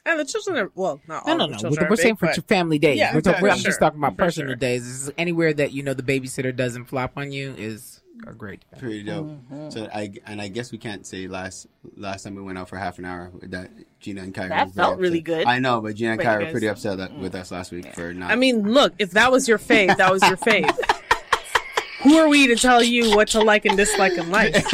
[0.09, 1.59] And the children are well, not No, all no, the no.
[1.59, 1.85] children.
[1.85, 2.99] We're, we're big, saying for but- family days.
[2.99, 4.57] Yeah, we're talking, for I'm just talking about For personal sure.
[4.57, 4.85] days.
[4.87, 8.61] This is anywhere that you know the babysitter doesn't flop on you is a great
[8.73, 8.79] day.
[8.79, 9.27] Pretty dope.
[9.27, 9.71] Mm-hmm.
[9.71, 12.77] So I and I guess we can't say last last time we went out for
[12.77, 14.49] half an hour that Jeena and Kiyah.
[14.49, 15.39] That felt really upset.
[15.41, 15.47] good.
[15.47, 17.21] I know, but Jeena and Kiyah you were pretty upset that, mm.
[17.21, 18.31] with us last week for not.
[18.31, 20.71] I mean, look, if that was your fave, that was your fave.
[22.03, 24.53] Who are we to tell you what to like and dislike in life?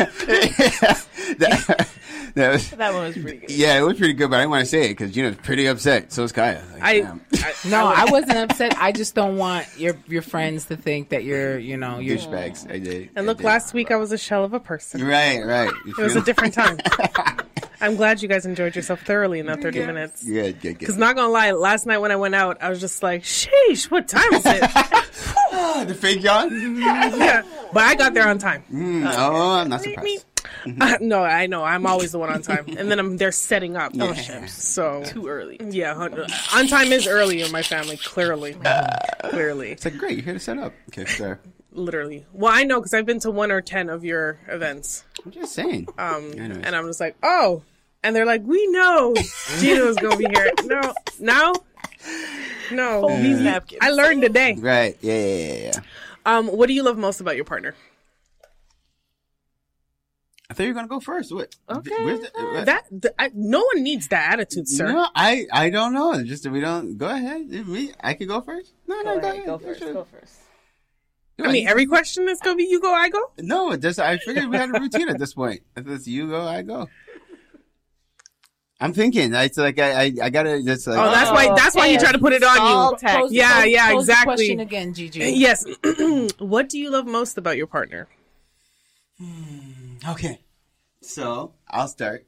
[1.38, 1.88] that,
[2.34, 3.50] that was, That one was pretty good.
[3.50, 5.66] yeah, it was pretty good, but I didn't want to say it because Jeena's pretty
[5.66, 6.12] upset.
[6.12, 6.72] So is Kiyah.
[6.72, 6.92] Like, I.
[7.42, 8.76] I No, I wasn't upset.
[8.78, 12.18] I just don't want your your friends to think that you're, you know, you're.
[12.18, 12.70] douchebags.
[12.70, 13.08] I did.
[13.14, 13.44] and I look, did.
[13.46, 15.04] last week I was a shell of a person.
[15.06, 15.72] Right, right.
[15.86, 16.78] You It was a different time.
[17.80, 20.24] I'm glad you guys enjoyed yourself thoroughly in that 30 minutes.
[20.24, 22.80] Yeah, yeah, good, Because not gonna lie, last night when I went out, I was
[22.80, 24.70] just like, "Sheesh, what time is it?"
[25.86, 26.50] The fake yawn.
[26.80, 28.64] yeah, but I got there on time.
[28.72, 30.24] Mm, oh, I'm not Meep, surprised.
[30.66, 30.82] meep.
[30.82, 33.76] Uh, no, I know I'm always the one on time, and then I'm there setting
[33.76, 33.92] up.
[33.94, 34.46] Yeah.
[34.46, 35.58] So Too early.
[35.70, 37.96] yeah, hun- on time is early in my family.
[37.96, 38.56] Clearly,
[39.30, 40.16] clearly, It's like great.
[40.16, 40.72] You're here to set up.
[40.90, 41.38] Okay, sir.
[41.74, 42.24] Literally.
[42.32, 45.52] Well, I know because I've been to one or ten of your events, I'm just
[45.54, 45.88] saying.
[45.98, 46.64] um, Anyways.
[46.64, 47.62] and I'm just like, oh,
[48.02, 50.52] and they're like, we know Jeena was gonna be here.
[50.64, 51.52] No, now,
[52.70, 53.08] no.
[53.20, 53.80] These napkins.
[53.82, 54.54] I learned today.
[54.58, 54.96] Right.
[55.00, 55.80] Yeah, yeah, yeah, yeah.
[56.24, 57.74] Um, what do you love most about your partner?
[60.48, 61.32] I thought you were gonna go first.
[61.34, 61.56] What?
[61.68, 62.04] Okay.
[62.04, 62.66] Where's the, what?
[62.66, 64.92] That th- I, no one needs that attitude, sir.
[64.92, 66.22] No, I I don't know.
[66.22, 67.48] Just we don't go ahead.
[67.66, 68.72] Me, I could go first.
[68.86, 69.46] No, no, Go go, ahead, ahead.
[69.46, 69.80] go first.
[69.80, 69.92] Sure.
[69.94, 70.34] Go first.
[71.38, 73.32] Go I mean, every question is gonna be you go, I go.
[73.38, 73.76] no.
[73.76, 75.62] Just I figured we had a routine at this point.
[75.76, 76.88] If it's you go, I go.
[78.80, 79.32] I'm thinking.
[79.34, 80.98] It's like I I, I gotta just like.
[80.98, 81.54] Oh, that's why.
[81.56, 82.98] That's why you try to put it on you.
[82.98, 83.16] tax.
[83.16, 84.34] Pose- Yeah, pose- yeah, pose the exactly.
[84.34, 85.20] question again, Gigi.
[85.32, 85.64] Yes.
[86.38, 88.08] what do you love most about your partner?
[90.08, 90.40] Okay.
[91.00, 92.26] So I'll start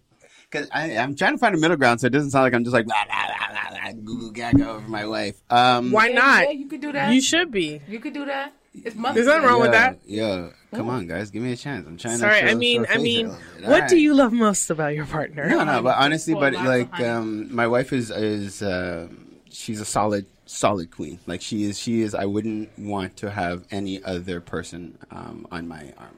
[0.51, 2.75] because I'm trying to find a middle ground so it doesn't sound like I'm just
[2.75, 5.37] like blah, blah, blah, blah, blah, goo goo gaga over my wife.
[5.51, 6.43] Um, Why Yeah, not?
[6.45, 7.13] Yeah, you could do that.
[7.13, 7.81] You should be.
[7.89, 8.53] You could do that.
[8.85, 9.49] It's Mother's There's nothing Day.
[9.49, 9.99] wrong with that.
[10.07, 11.87] Yeah, come on, guys, give me a chance.
[11.87, 12.47] I'm trying Sorry, to.
[12.47, 13.63] Show, I mean, I mean, a little bit.
[13.63, 13.91] what Alright.
[13.91, 15.49] do you love most about your partner?
[15.49, 19.09] No, no, but honestly, Pour but like, um, my wife is is uh,
[19.51, 21.19] she's a solid solid queen.
[21.27, 22.15] Like she is, she is.
[22.15, 26.17] I wouldn't want to have any other person um, on my arm.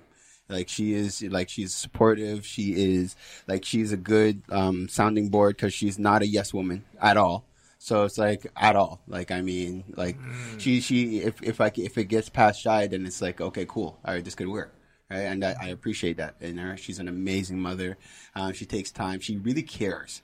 [0.50, 2.46] Like she is, like she's supportive.
[2.46, 6.84] She is like she's a good um, sounding board because she's not a yes woman
[7.00, 7.44] at all.
[7.88, 9.00] So it's like at all.
[9.08, 10.18] Like I mean, like
[10.58, 13.98] she she if if I if it gets past shy, then it's like okay, cool.
[14.04, 14.74] All right, this could work.
[15.10, 16.76] Right, and I, I appreciate that in her.
[16.76, 17.96] She's an amazing mother.
[18.34, 19.20] Um, she takes time.
[19.20, 20.20] She really cares.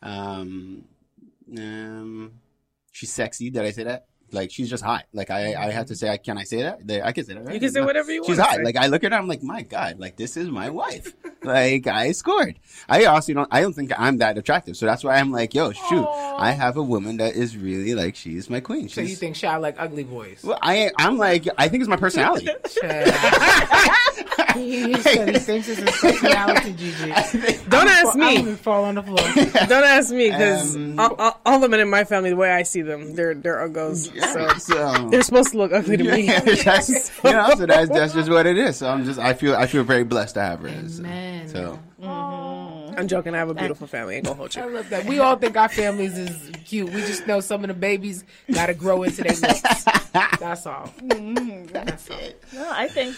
[0.00, 0.84] Um,
[1.58, 2.34] um,
[2.92, 3.50] she's sexy.
[3.50, 4.06] Did I say that?
[4.30, 5.06] Like she's just hot.
[5.12, 7.04] Like I, I have to say, I can I say that?
[7.04, 7.44] I can say that.
[7.44, 7.54] Right?
[7.54, 8.48] You can say whatever you She's want.
[8.50, 8.64] She's hot.
[8.64, 11.14] Like I look at her, I'm like, my God, like this is my wife.
[11.42, 12.58] like I scored.
[12.88, 13.48] I also don't.
[13.50, 14.76] I don't think I'm that attractive.
[14.76, 16.06] So that's why I'm like, yo, shoot,
[16.38, 18.82] I have a woman that is really like she's my queen.
[18.88, 20.42] She's, So you think Shy like ugly boys?
[20.44, 22.48] Well, I I'm like I think it's my personality.
[24.54, 27.06] he, he thinks it's his personality, Gigi.
[27.68, 28.36] Don't ask I'm me.
[28.42, 29.18] gonna fall on the floor.
[29.66, 32.50] Don't ask me because Um, all, all, all the men in my family, the way
[32.50, 34.08] I see them, they're they're uggos.
[34.32, 36.22] So so they're supposed to look ugly to me.
[36.26, 36.88] yeah, that's,
[37.24, 38.76] you know, so that's that's just what it is.
[38.76, 40.68] So I'm just I feel I feel very blessed to have her.
[40.88, 41.48] So, Amen.
[41.48, 41.78] so
[42.98, 43.34] I'm joking.
[43.34, 44.16] I have a beautiful family.
[44.16, 44.62] Ain't gonna hold you.
[44.62, 45.04] I love that.
[45.04, 46.90] We all think our families is cute.
[46.92, 49.60] We just know some of the babies got to grow into their looks.
[50.12, 50.92] That's all.
[51.00, 52.20] That's all.
[52.52, 53.16] No, I think.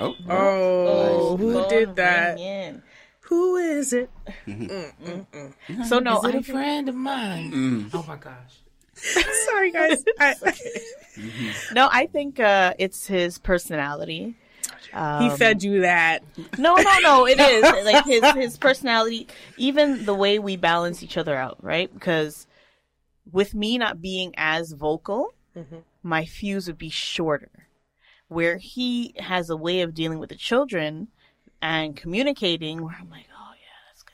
[0.00, 2.34] oh, Oh, who did that?
[2.34, 2.82] ringing.
[3.20, 4.10] Who is it?
[4.46, 4.64] Mm-hmm.
[4.64, 5.52] Mm, mm, mm.
[5.68, 5.82] Mm-hmm.
[5.84, 7.52] So no, Is it I a friend of mine?
[7.52, 7.90] Mm.
[7.94, 8.60] Oh my gosh.
[9.46, 10.04] Sorry, guys.
[10.20, 11.74] I, mm-hmm.
[11.74, 14.36] no, I think uh, it's his personality.
[14.92, 16.22] He um, fed you that.
[16.58, 17.26] No, no, no.
[17.26, 19.26] It is like his his personality.
[19.56, 21.90] Even the way we balance each other out, right?
[21.92, 22.46] Because
[23.30, 25.78] with me not being as vocal, mm-hmm.
[26.02, 27.48] my fuse would be shorter.
[28.28, 31.08] Where he has a way of dealing with the children
[31.62, 34.12] and communicating, where I'm like, oh yeah, that's good.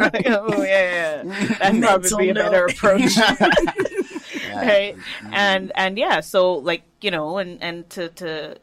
[0.12, 1.46] Like, oh yeah, yeah.
[1.58, 3.16] that'd probably be a better approach
[4.56, 4.96] right?
[5.32, 8.56] And and yeah so like you know and and to to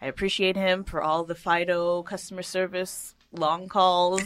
[0.00, 4.22] i appreciate him for all the fido customer service long calls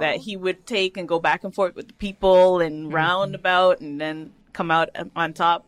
[0.00, 4.00] that he would take and go back and forth with the people and roundabout and
[4.00, 5.64] then come out on top.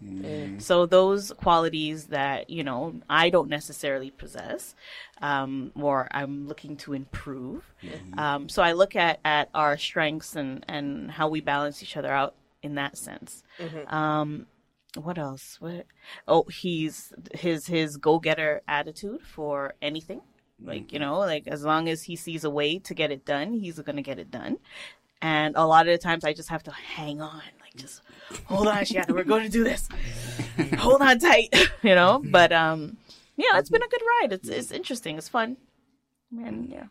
[0.59, 4.75] So those qualities that you know i don't necessarily possess
[5.23, 7.73] um, or i'm looking to improve.
[8.19, 12.13] Um, so i look at at our strengths and and how we balance each other
[12.13, 13.43] out in that sense.
[13.87, 14.47] Um,
[14.97, 15.57] what else?
[15.61, 15.87] What?
[16.29, 20.21] Oh, he's his his go getter attitude for anything.
[20.65, 21.09] Like you mm-hmm.
[21.09, 24.03] know, like as long as he sees a way to get it done, he's gonna
[24.03, 24.59] get it done.
[25.21, 28.03] And a lot of the times, I just have to hang on, like just
[28.47, 29.89] hold on, Shanna, we're going to do this.
[30.79, 32.19] hold on tight, you know.
[32.19, 32.31] Mm-hmm.
[32.33, 32.97] But um,
[33.37, 33.91] yeah, it's been a mm-hmm.
[33.91, 34.33] good ride.
[34.33, 35.17] It's it's interesting.
[35.17, 35.57] It's fun,
[36.37, 36.87] and yeah.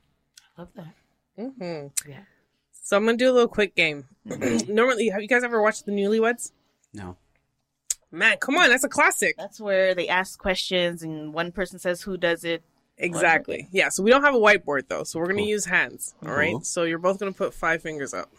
[0.58, 0.94] I love that.
[1.38, 2.10] Mm-hmm.
[2.10, 2.22] Yeah.
[2.72, 4.06] So I'm gonna do a little quick game.
[4.26, 6.52] Normally, have you guys ever watched The Newlyweds?
[6.94, 7.18] no.
[8.12, 9.36] Man, come on, that's a classic.
[9.38, 12.62] That's where they ask questions, and one person says who does it.
[12.98, 13.68] Exactly.
[13.72, 13.90] Yeah.
[13.90, 15.48] So we don't have a whiteboard though, so we're gonna Cool.
[15.48, 16.14] use hands.
[16.24, 16.52] All right.
[16.52, 16.62] Cool.
[16.62, 18.30] So you're both gonna put five fingers up.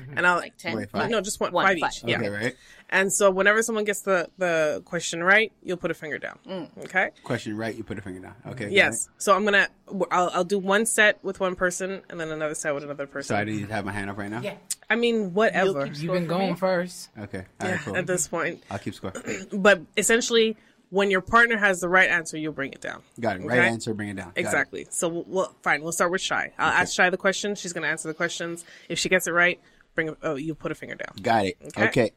[0.00, 0.12] Oh.
[0.16, 0.76] And I'll Like ten.
[0.76, 1.10] Wait, five?
[1.10, 1.90] no, just one, One, five five.
[1.92, 2.04] each.
[2.04, 2.18] Yeah.
[2.18, 2.56] Okay, right.
[2.90, 6.38] And so whenever someone gets the the question right, you'll put a finger down.
[6.48, 6.84] Mm.
[6.84, 7.10] Okay.
[7.22, 7.74] Question right.
[7.74, 8.34] You put a finger down.
[8.46, 8.70] Okay.
[8.70, 9.08] Yes.
[9.18, 9.68] So I'm gonna
[10.10, 13.28] I'll I'll do one set with one person and then another set with another person.
[13.28, 13.36] So.
[13.36, 14.40] I need to have my hand up right now.
[14.40, 14.54] Yeah.
[14.88, 15.84] I mean, whatever.
[15.86, 16.56] You've been going me?
[16.56, 17.10] first.
[17.18, 17.44] Okay.
[17.60, 17.80] All right.
[17.80, 17.96] Cool.
[17.96, 19.12] At this point, I'll keep score.
[19.52, 20.56] but essentially,
[20.88, 23.02] when your partner has the right answer, you'll bring it down.
[23.20, 23.44] Got it.
[23.44, 23.92] Right answer.
[23.92, 24.28] Bring it down.
[24.28, 24.40] Got it.
[24.40, 24.86] Exactly.
[24.88, 25.82] So we'll, we'll fine.
[25.82, 26.52] We'll start with Shy.
[26.58, 27.54] I'll ask Shy the question.
[27.54, 28.64] She's gonna answer the questions.
[28.88, 29.60] If she gets it right,
[29.98, 30.08] bring.
[30.10, 31.12] A, oh, you put a finger down.
[31.20, 31.56] Got it.
[31.66, 31.88] Okay.
[31.88, 32.10] Okay.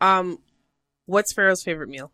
[0.00, 0.38] Um,
[1.06, 2.10] what's Pharaoh's favorite meal?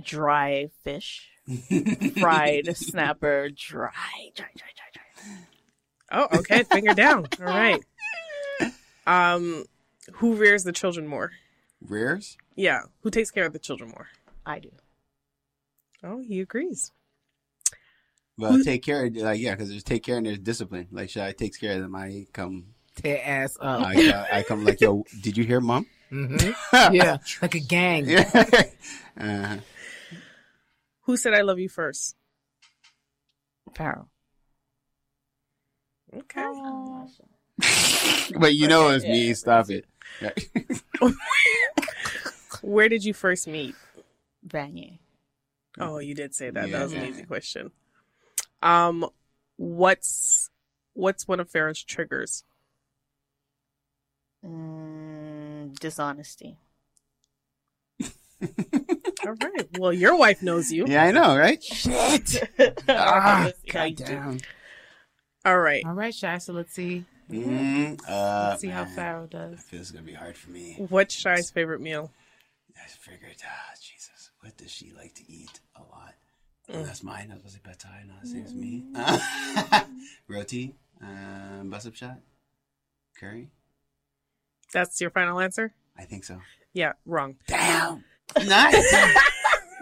[0.00, 1.28] Dry fish,
[2.20, 3.90] fried snapper, dry,
[4.36, 5.36] dry, dry, dry, dry.
[6.12, 6.62] Oh, okay.
[6.62, 7.26] finger down.
[7.40, 7.82] All right.
[9.06, 9.64] Um,
[10.14, 11.32] who rears the children more?
[11.80, 12.36] Rears.
[12.54, 12.82] Yeah.
[13.02, 14.06] Who takes care of the children more?
[14.46, 14.70] I do.
[16.04, 16.92] Oh, he agrees.
[18.38, 19.04] Well, take care.
[19.06, 20.86] Of, like yeah, because there's take care and there's discipline.
[20.92, 21.94] Like Shy takes care of them.
[21.94, 22.66] I come.
[22.94, 23.84] Tear ass up.
[23.84, 25.04] I, uh, I come like yo.
[25.20, 25.86] Did you hear, mom?
[26.10, 26.36] hmm
[26.72, 27.18] yeah.
[27.42, 28.06] Like a gang.
[28.08, 28.62] Yeah.
[29.20, 29.56] uh,
[31.02, 32.14] Who said I love you first?
[33.74, 34.08] Pharaoh.
[36.14, 36.44] Okay.
[38.38, 39.34] but you know it's me.
[39.34, 39.84] Stop it.
[42.62, 43.74] Where did you first meet?
[44.46, 44.98] Vanier.
[45.78, 46.70] Oh, you did say that.
[46.70, 47.70] That was an easy question.
[48.62, 49.08] Um,
[49.56, 50.50] what's
[50.94, 52.44] what's one of Pharaoh's triggers?
[54.44, 56.58] Mm, dishonesty.
[59.26, 59.68] All right.
[59.78, 60.86] Well, your wife knows you.
[60.86, 61.62] yeah, I know, right?
[62.88, 64.38] ah, God damn.
[65.44, 65.84] All right.
[65.84, 66.38] All right, Shy.
[66.38, 67.04] So let's see.
[67.30, 69.60] Mm, uh, Let's see how man, Pharaoh I does.
[69.62, 70.76] feel it's gonna be hard for me.
[70.88, 72.10] What's Shy's favorite meal?
[72.76, 75.82] I figured, ah, Jesus, what does she like to eat a
[76.68, 76.78] lot?
[76.78, 77.28] Oh, that's mine.
[77.28, 78.84] That was a pad thai, not the same as me.
[80.28, 82.18] roti, um, bus up shot,
[83.18, 83.50] Curry.
[84.72, 85.72] That's your final answer?
[85.98, 86.40] I think so.
[86.72, 87.36] Yeah, wrong.
[87.46, 88.04] Damn.
[88.46, 88.94] Nice.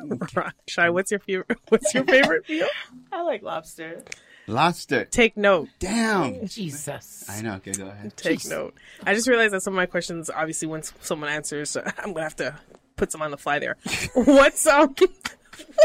[0.34, 0.52] wrong.
[0.68, 1.58] Shy, what's your favorite?
[1.68, 2.68] What's your favorite meal?
[3.12, 4.02] I like lobster.
[4.46, 5.04] Lobster.
[5.06, 5.68] Take note.
[5.80, 6.46] Damn.
[6.46, 7.24] Jesus.
[7.28, 7.54] I know.
[7.54, 8.16] Okay, go ahead.
[8.16, 8.50] Take Jeez.
[8.50, 8.74] note.
[9.04, 12.36] I just realized that some of my questions, obviously, once someone answers, I'm gonna have
[12.36, 12.54] to
[12.94, 13.76] put some on the fly there.
[14.14, 14.94] what's um,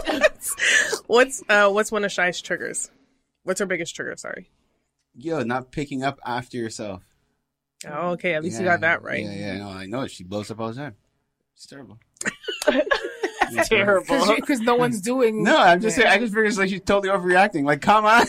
[0.05, 2.89] what's what's uh, what's one of Shy's triggers?
[3.43, 4.15] What's her biggest trigger?
[4.17, 4.49] Sorry.
[5.15, 7.03] Yo, not picking up after yourself.
[7.88, 8.36] Oh, okay.
[8.36, 9.24] At least you got that right.
[9.24, 9.57] Yeah, yeah.
[9.57, 10.11] No, I know it.
[10.11, 10.95] She blows up all the time.
[11.55, 11.97] It's terrible.
[13.65, 14.36] Terrible.
[14.36, 15.43] Because no one's doing.
[15.43, 16.07] No, I'm just saying.
[16.07, 17.65] I just figured it's like she's totally overreacting.
[17.65, 18.26] Like, come on.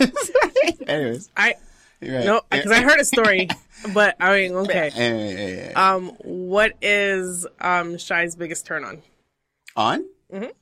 [0.88, 1.54] Anyways, I
[2.00, 2.24] you're right.
[2.26, 3.48] no, because I heard a story,
[3.94, 4.90] but I mean, okay.
[4.94, 5.94] Anyway, yeah, yeah.
[5.94, 9.02] Um, what is um Shy's biggest turn on?
[9.76, 10.04] on.
[10.32, 10.52] Mhm.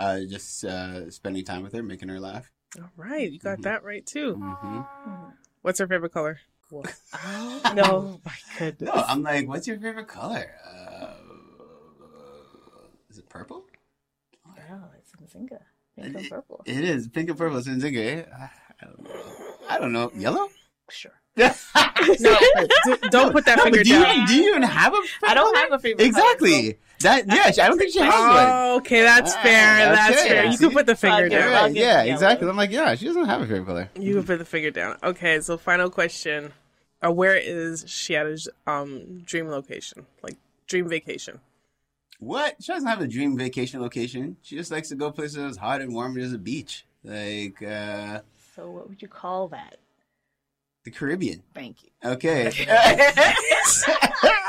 [0.00, 2.50] Uh, just uh, spending time with her, making her laugh.
[2.78, 4.34] All right, you got that right too.
[4.34, 4.80] hmm
[5.62, 6.38] What's her favorite color?
[7.74, 8.88] no, my goodness.
[8.94, 10.52] No, I'm like, what's your favorite color?
[10.66, 11.12] Uh,
[13.10, 13.66] is it purple?
[14.46, 15.58] Oh, it's Nzinga.
[15.96, 16.62] Pink and purple.
[16.64, 17.58] It is pink and purple.
[17.58, 17.98] It's in Zinga.
[17.98, 18.24] eh?
[18.80, 19.20] I don't know.
[19.68, 20.12] I don't know.
[20.16, 20.48] Yellow?
[20.90, 21.12] Sure.
[22.20, 22.38] No,
[23.10, 24.26] don't put that No, finger but do you, down.
[24.26, 26.78] do you even have a I don't have a favorite Exactly.
[27.00, 28.46] That yeah, I don't think she has one.
[28.48, 29.76] Oh, okay, that's Ah, fair.
[29.94, 30.44] That's fair.
[30.44, 30.64] You see?
[30.64, 31.52] can put the finger I'll down.
[31.52, 32.46] right, yeah, exactly.
[32.48, 33.90] I'm like, yeah, she doesn't have a favorite color.
[33.98, 34.96] You can put the finger down.
[35.02, 36.52] Okay, so final question:
[37.02, 40.06] uh, Where is Shiata's um dream location?
[40.22, 40.36] Like
[40.66, 41.40] dream vacation?
[42.18, 42.56] What?
[42.62, 44.36] She doesn't have a dream vacation location.
[44.42, 48.20] She just likes to go places as hot and warm as a beach, like uh,
[48.54, 49.78] So what would you call that?
[50.84, 51.42] The Caribbean.
[51.54, 51.90] Thank you.
[52.04, 52.44] Okay.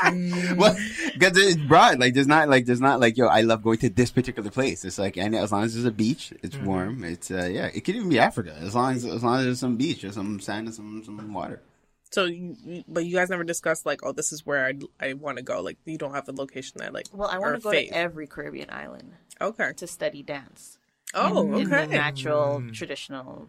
[0.56, 0.76] well,
[1.12, 1.98] because it's broad.
[1.98, 4.84] Like, there's not like there's not like yo, I love going to this particular place.
[4.84, 7.04] It's like, and as long as there's a beach, it's warm.
[7.04, 9.60] It's uh, yeah, it could even be Africa as long as as long as there's
[9.60, 11.62] some beach or some sand and some some water.
[12.10, 15.12] So, you, you- but you guys never discussed like, oh, this is where I I
[15.14, 15.60] want to go.
[15.62, 17.06] Like, you don't have a location that like.
[17.12, 17.90] Well, I want to go faith.
[17.90, 19.72] to every Caribbean island Okay.
[19.76, 20.78] to study dance.
[21.14, 21.86] Oh, In the okay.
[21.94, 23.48] natural, traditional.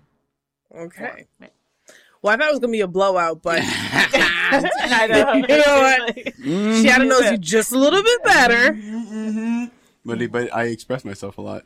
[0.75, 1.25] Okay.
[1.39, 1.49] form.
[2.23, 5.33] Well, I thought it was gonna be a blowout, but I know.
[5.33, 6.15] You know what?
[6.15, 8.73] Shiata knows you just a little bit better.
[8.73, 9.65] Mm-hmm.
[10.05, 11.65] But but I express myself a lot,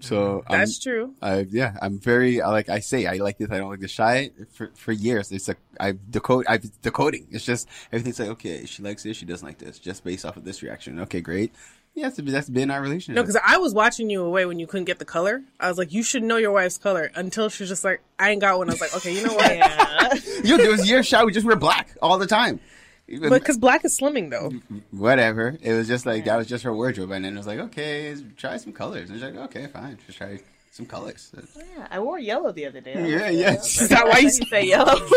[0.00, 1.14] so I'm- That's true.
[1.22, 3.50] I yeah, I'm very I like I say I like this.
[3.50, 3.90] I don't like this.
[3.92, 5.30] Shy for for years.
[5.32, 6.46] It's like I decode.
[6.48, 7.28] I decoding.
[7.30, 10.36] It's just everything's like okay, she likes this, she doesn't like this, just based off
[10.36, 10.98] of this reaction.
[11.00, 11.52] Okay, great.
[11.94, 13.16] Yeah, that's that's been our relationship.
[13.16, 15.42] No, because I was watching you away when you couldn't get the color.
[15.60, 17.10] I was like, you should know your wife's color.
[17.14, 18.70] Until she was just like, I ain't got one.
[18.70, 19.52] I was like, okay, you know what?
[19.56, 20.14] Yeah.
[20.44, 22.60] Yo, there was years Shy We just wear black all the time.
[23.08, 24.50] Even- But because black is slimming though.
[24.50, 25.58] Mm, mm, whatever.
[25.60, 28.14] It was just like that was just her wardrobe, and then it was like okay,
[28.36, 29.10] try some colors.
[29.10, 30.38] And she's like okay, fine, just try
[30.70, 31.30] some colors.
[31.36, 32.94] Oh, yeah, I wore yellow the other day.
[32.94, 33.56] Yeah, yeah.
[33.58, 34.98] Oh, is that why you say yellow?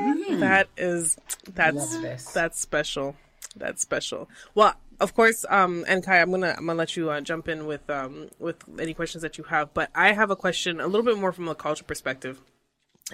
[0.00, 0.40] Mm-hmm.
[0.40, 1.16] That is
[1.54, 3.14] that's that's special.
[3.56, 4.28] That's special.
[4.54, 7.66] Well, of course, um, and Kai, I'm gonna I'm gonna let you uh, jump in
[7.66, 9.74] with um with any questions that you have.
[9.74, 12.40] But I have a question a little bit more from a culture perspective.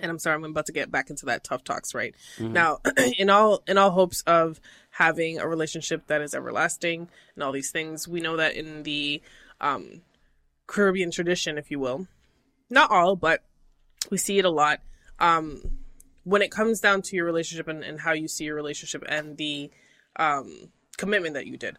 [0.03, 2.81] And I'm sorry, I'm about to get back into that tough talks right now.
[3.19, 4.61] In all in all hopes of
[4.91, 9.23] having a relationship that is everlasting and all these things, we know that in the
[9.61, 10.03] um,
[10.67, 12.09] Caribbean tradition, if you will,
[12.69, 13.43] not all, but
[14.11, 14.81] we see it a lot.
[15.19, 15.63] Um,
[16.25, 19.37] when it comes down to your relationship and, and how you see your relationship and
[19.37, 19.71] the
[20.17, 21.77] um, commitment that you did,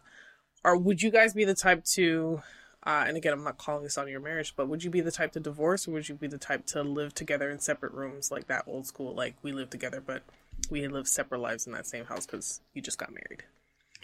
[0.64, 2.42] or would you guys be the type to,
[2.84, 5.12] uh, and again, I'm not calling this on your marriage, but would you be the
[5.12, 8.30] type to divorce or would you be the type to live together in separate rooms
[8.30, 10.22] like that old school, like we live together, but
[10.70, 13.44] we live separate lives in that same house because you just got married?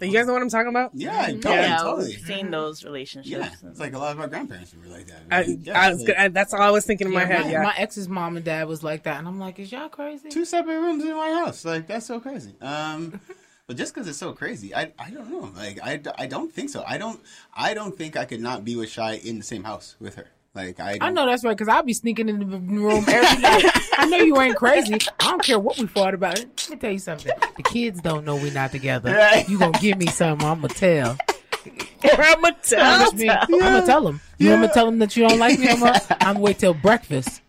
[0.00, 0.90] You guys know what I'm talking about?
[0.92, 2.06] Yeah, totally, yeah, totally.
[2.08, 3.30] we've seen those relationships.
[3.62, 5.22] Yeah, it's like a lot of my grandparents were like that.
[5.30, 6.16] I, Yeah, I was like good.
[6.16, 7.44] I, that's all I was thinking in my Yeah, head.
[7.44, 7.62] my, Yeah.
[7.62, 10.30] my ex's mom and dad was like that, and I'm like, is y'all crazy?
[10.30, 11.64] two separate rooms in my house.
[11.64, 12.54] Like that's so crazy.
[12.60, 13.20] Um,
[13.66, 15.50] but just because it's so crazy, I I don't know.
[15.56, 16.84] Like I, I don't think so.
[16.86, 17.20] I don't
[17.54, 20.26] I don't think I could not be with Shy in the same house with her.
[20.54, 23.64] Like I I know that's right, because I'll be sneaking in the room every night.
[23.98, 24.94] I know you ain't crazy.
[25.18, 26.38] I don't care what we fought about.
[26.38, 27.32] Let me tell you something.
[27.56, 29.12] The kids don't know we're not together.
[29.12, 29.48] Right.
[29.48, 31.16] You gonna give me something, I'm gonna tell.
[32.04, 33.10] I'm gonna tell.
[33.10, 34.20] I'm gonna tell them.
[34.38, 35.88] You me to tell them that you don't like me no more?
[36.10, 37.40] I'm gonna wait till breakfast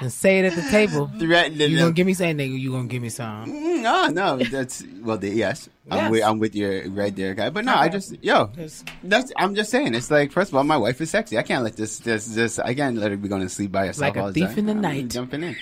[0.00, 1.10] and say it at the table.
[1.18, 2.58] threatening You gonna give me something, nigga?
[2.58, 3.46] You gonna give me some?
[3.46, 5.18] Mm, No, no, that's well.
[5.18, 7.50] The, yes, I'm with I'm with you right there, guy.
[7.50, 9.94] But no, I just yo, 'Cause- that's I'm just saying.
[9.94, 11.38] It's like first of all, my wife is sexy.
[11.38, 12.58] I can't let this this this.
[12.58, 14.58] I can't let her be going to sleep by herself Like a all thief time.
[14.58, 15.08] in the I'm night.
[15.08, 15.56] jumping in.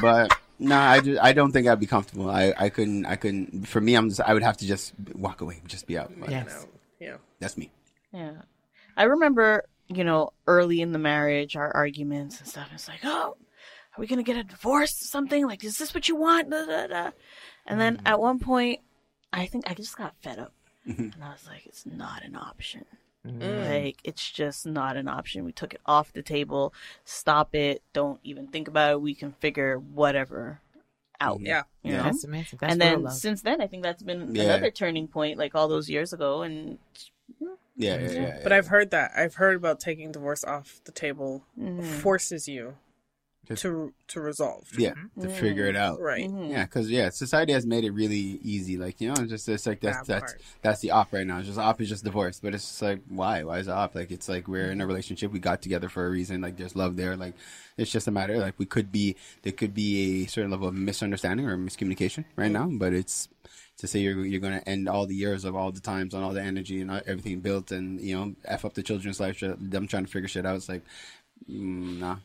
[0.00, 2.30] But no, I just I don't think I'd be comfortable.
[2.30, 3.66] I I couldn't I couldn't.
[3.66, 6.12] For me, I'm just I would have to just walk away, just be out.
[6.18, 6.66] But Yes.
[7.00, 7.16] Yeah.
[7.40, 7.70] that's me.
[8.12, 8.32] Yeah.
[8.96, 12.68] I remember, you know, early in the marriage, our arguments and stuff.
[12.74, 13.36] It's like, oh,
[13.96, 15.46] are we gonna get a divorce or something?
[15.46, 16.50] Like, is this what you want?
[16.50, 17.10] Da, da, da.
[17.66, 18.02] And then Mm.
[18.06, 18.80] at one point,
[19.32, 20.52] I think I just got fed up,
[20.86, 21.02] Mm-hmm.
[21.14, 22.84] and I was like, it's not an option.
[23.26, 23.68] Mm.
[23.84, 25.44] Like, it's just not an option.
[25.44, 26.74] We took it off the table.
[27.04, 27.82] Stop it.
[27.92, 29.00] Don't even think about it.
[29.00, 30.60] We can figure whatever
[31.20, 31.40] out.
[31.40, 31.62] Yeah.
[31.84, 32.02] You know?
[32.02, 32.58] That's amazing.
[32.60, 33.12] That's and then love.
[33.12, 34.42] since then, I think that's been Yeah.
[34.44, 36.42] another turning point, like all those years ago.
[36.42, 36.78] And
[37.76, 38.40] Yeah, yeah, yeah.
[38.42, 39.12] But I've heard that.
[39.16, 42.00] I've heard about taking divorce off the table Mm-hmm.
[42.00, 42.76] forces you
[43.48, 44.68] Just- to to resolve.
[44.78, 46.00] yeah, to figure it out.
[46.00, 46.28] Right.
[46.28, 46.52] Mm-hmm.
[46.52, 48.76] Yeah, because yeah, society has made it really easy.
[48.76, 50.42] Like you know, it's just it's like that's That that's part.
[50.62, 51.38] that's the op right now.
[51.38, 53.42] It's just op is just divorce, but it's just like why?
[53.42, 53.96] Why is it op?
[53.96, 55.32] Like it's like we're in a relationship.
[55.32, 56.40] We got together for a reason.
[56.40, 57.16] Like there's love there.
[57.16, 57.34] Like
[57.76, 58.38] it's just a matter.
[58.38, 62.50] Like we could be there could be a certain level of misunderstanding or miscommunication right
[62.52, 63.28] now, but it's
[63.78, 66.22] to say you're you're going to end all the years of all the times and
[66.22, 69.40] all the energy and everything built and you know f up the children's life.
[69.40, 70.54] Them trying to figure shit out.
[70.54, 70.82] It's like
[71.50, 72.18] mm, nah.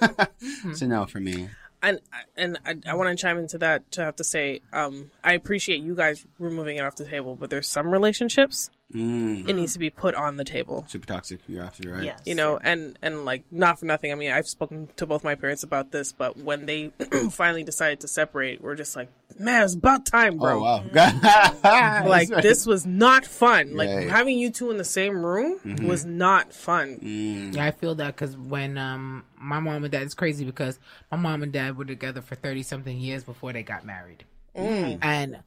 [0.40, 1.48] it's a no for me.
[1.82, 2.00] and
[2.36, 5.82] and I, I want to chime into that to have to say um, I appreciate
[5.82, 9.48] you guys removing it off the table, but there's some relationships Mm.
[9.48, 10.84] it needs to be put on the table.
[10.86, 11.40] Super toxic.
[11.48, 12.04] You're absolutely right.
[12.04, 14.12] yes, You know, and and like not for nothing.
[14.12, 16.92] I mean, I've spoken to both my parents about this, but when they
[17.32, 19.08] finally decided to separate, we're just like,
[19.40, 20.60] man, it's about time, bro.
[20.64, 22.04] Oh wow!
[22.06, 23.74] Like this was not fun.
[23.76, 24.08] Like Right.
[24.08, 27.00] having you two in the same room was not fun.
[27.02, 27.56] Mm.
[27.56, 30.78] Yeah, I feel that because when um my mom and dad, it's crazy because
[31.10, 34.24] my mom and dad were together for thirty something years before they got married,
[34.54, 35.38] and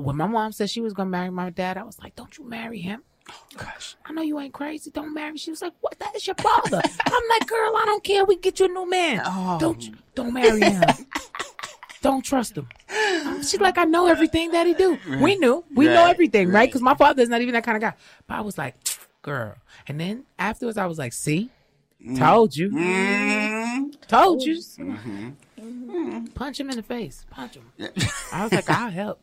[0.00, 2.48] when my mom said she was gonna marry my dad, I was like, "Don't you
[2.48, 3.02] marry him."
[3.56, 3.96] Gosh.
[4.04, 4.90] I know you ain't crazy.
[4.90, 5.30] Don't marry.
[5.30, 5.36] Him.
[5.36, 5.98] She was like, "What?
[5.98, 8.24] That is your father." I'm like, "Girl, I don't care.
[8.24, 9.22] We get you a new man.
[9.24, 9.58] Oh.
[9.58, 10.82] Don't don't marry him.
[12.02, 12.68] don't trust him."
[13.26, 14.98] Um, She's like, "I know everything that he do.
[15.20, 15.64] We knew.
[15.74, 16.54] We know everything, right?
[16.54, 16.68] right.
[16.68, 17.94] Because my father's not even that kind of guy."
[18.26, 18.76] But I was like,
[19.22, 19.54] "Girl,"
[19.86, 21.50] and then afterwards, I was like, "See,
[22.02, 22.16] mm-hmm.
[22.16, 23.90] told you, mm-hmm.
[24.08, 25.30] told you." Mm-hmm.
[26.34, 27.26] Punch him in the face.
[27.30, 27.70] Punch him.
[28.32, 29.20] I was like, I'll help.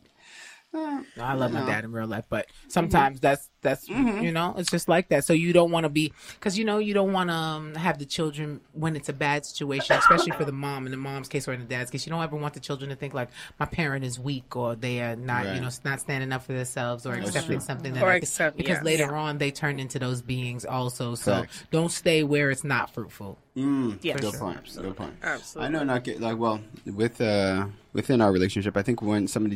[0.74, 4.70] No, I love my dad in real life, but sometimes that's that's you know it's
[4.70, 5.24] just like that.
[5.24, 7.98] So you don't want to be because you know you don't want to um, have
[7.98, 11.48] the children when it's a bad situation, especially for the mom in the mom's case
[11.48, 12.06] or in the dad's case.
[12.06, 15.02] You don't ever want the children to think like my parent is weak or they
[15.02, 18.14] are not you know not standing up for themselves or accepting something that Or I
[18.16, 18.84] think- accept- because yeah.
[18.84, 21.16] later on they turn into those beings also.
[21.16, 21.64] So Facts.
[21.72, 23.38] don't stay where it's not fruitful.
[23.56, 24.20] Mm, Yes.
[24.20, 24.76] good For point.
[24.76, 25.14] Good point.
[25.24, 25.68] Absolutely.
[25.68, 28.78] I know not get like well with uh within our relationship.
[28.78, 29.50] I think when some of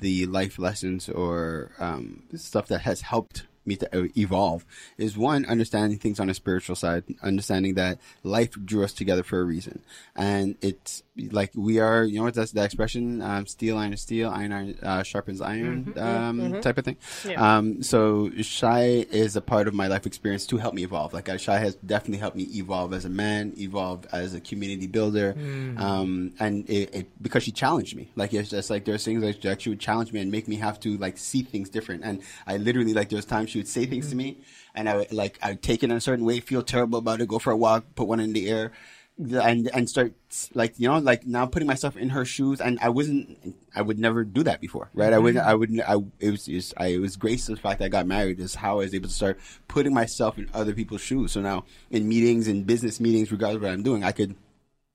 [0.00, 3.88] the life lessons or um stuff that has helped me to
[4.18, 4.64] evolve
[4.98, 9.40] is one understanding things on a spiritual side, understanding that life drew us together for
[9.40, 9.80] a reason,
[10.14, 12.04] and it's like we are.
[12.04, 13.22] You know what that's the expression?
[13.22, 16.96] Um, steel iron steel, iron iron uh, sharpens iron, um, type of thing.
[17.24, 17.56] Yeah.
[17.56, 21.12] Um, so Shy is a part of my life experience to help me evolve.
[21.12, 24.86] Like uh, Shy has definitely helped me evolve as a man, evolve as a community
[24.86, 25.34] builder,
[25.78, 28.10] um, and it, it because she challenged me.
[28.16, 30.56] Like it's just like there's things like that she would challenge me and make me
[30.56, 32.02] have to like see things different.
[32.04, 34.38] And I literally like there's times she would say things to me,
[34.74, 37.20] and I would like I would take it in a certain way, feel terrible about
[37.20, 38.72] it, go for a walk, put one in the air.
[39.16, 40.12] And and start
[40.54, 43.96] like you know like now putting myself in her shoes and I wasn't I would
[43.96, 45.50] never do that before right I wouldn't mm-hmm.
[45.50, 48.08] I wouldn't I it was just, I it was grace the fact that I got
[48.08, 49.38] married is how I was able to start
[49.68, 53.62] putting myself in other people's shoes so now in meetings in business meetings regardless of
[53.62, 54.34] what I'm doing I could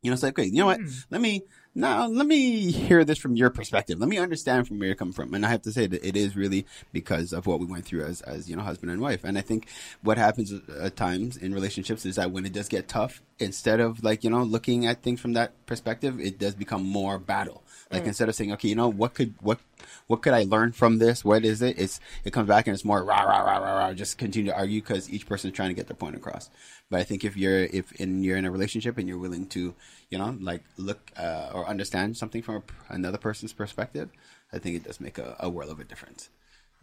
[0.02, 0.80] you know, it's like, okay, you know what?
[0.80, 1.06] Mm.
[1.10, 1.44] Let me
[1.76, 4.00] now let me hear this from your perspective.
[4.00, 5.34] Let me understand from where you're coming from.
[5.34, 8.04] And I have to say that it is really because of what we went through
[8.04, 9.24] as as you know, husband and wife.
[9.24, 9.68] And I think
[10.02, 13.80] what happens uh, at times in relationships is that when it does get tough, instead
[13.80, 17.64] of like you know looking at things from that perspective, it does become more battle.
[17.92, 19.60] Like instead of saying, okay, you know, what could what
[20.06, 21.26] what could I learn from this?
[21.26, 21.80] What is it?
[21.80, 23.94] It's it comes back and it's more rah rah rah rah rah.
[23.94, 26.52] Just continue to argue because each person is trying to get their point across.
[26.92, 29.74] But I think if you're if in you're in a relationship and you're willing to,
[30.12, 34.10] you know, like look uh, or understand something from a, another person's perspective,
[34.54, 36.30] I think it does make a, a world of a difference.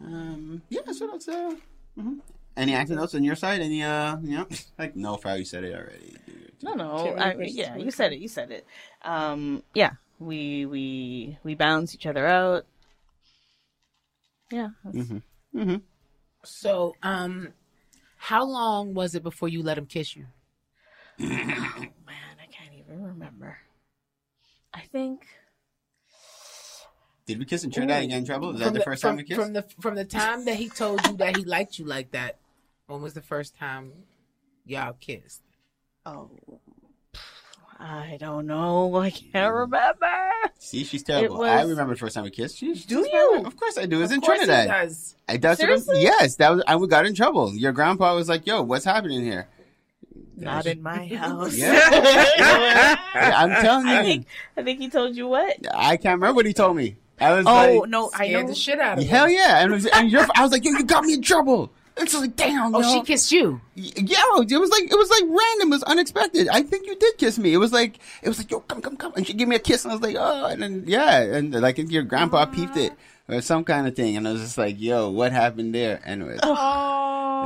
[0.03, 1.55] Um, yeah, so that's uh.
[1.97, 2.19] mhm.
[2.57, 3.61] Any anecdotes on your side?
[3.61, 4.47] Any uh, you know,
[4.79, 6.15] like no, Pharaoh, you said it already.
[6.63, 7.15] No, no.
[7.15, 8.19] I, yeah, you said it.
[8.19, 8.65] You said it.
[9.03, 12.65] Um, yeah, we we we balance each other out.
[14.51, 14.69] Yeah.
[14.83, 15.81] that's-
[16.43, 17.49] So, um,
[18.17, 20.25] how long was it before you let him kiss you?
[21.19, 21.31] Man,
[22.41, 23.57] I can't even remember.
[24.73, 25.25] I think
[27.27, 28.51] Did we kiss in Trinidad and get in trouble?
[28.53, 29.39] Is that From the, first time we kissed?
[29.41, 32.37] From the from the time that he told you that he liked you like that,
[32.87, 33.91] when was the first time
[34.65, 35.41] y'all kissed?
[36.05, 36.29] oh
[37.79, 38.95] I don't know.
[38.95, 39.59] I can't mm.
[39.59, 40.07] remember.
[40.57, 41.37] See, she's terrible.
[41.37, 42.57] was- I remember the first time we kissed.
[42.57, 43.43] She, Do you?
[43.45, 44.01] Of course I do.
[44.01, 44.67] It's Of in course he Trinidad.
[44.87, 45.15] does.
[45.29, 45.69] I, that's what
[46.01, 46.63] yes, that was.
[46.67, 47.53] I got in trouble.
[47.53, 49.47] Your grandpa was like, "Yo, what's happening here?"
[50.35, 51.55] Not in my house.
[51.55, 52.95] Yeah.
[53.13, 54.03] I'm telling I you.
[54.07, 55.57] think I think he told you what?
[55.73, 56.95] I can't remember what he told me.
[57.19, 58.49] I was Oh like, no, I Scared know.
[58.49, 59.09] the shit out of her.
[59.09, 59.59] hell yeah.
[59.59, 61.71] And, it was, and you're, I was like, yo, you got me in trouble.
[61.99, 62.75] It's like, damn.
[62.75, 62.91] Oh, yo.
[62.93, 63.59] she kissed you.
[63.75, 66.47] Y- Yo, it was like it was like random, it was unexpected.
[66.49, 67.53] I think you did kiss me.
[67.53, 69.59] It was like it was like yo, come, come, come, and she gave me a
[69.59, 72.93] kiss, and I was like, oh, and then yeah, and like your grandpa peeped it
[73.29, 76.01] or some kind of thing, and I was just like, yo, what happened there?
[76.05, 76.39] Anyways,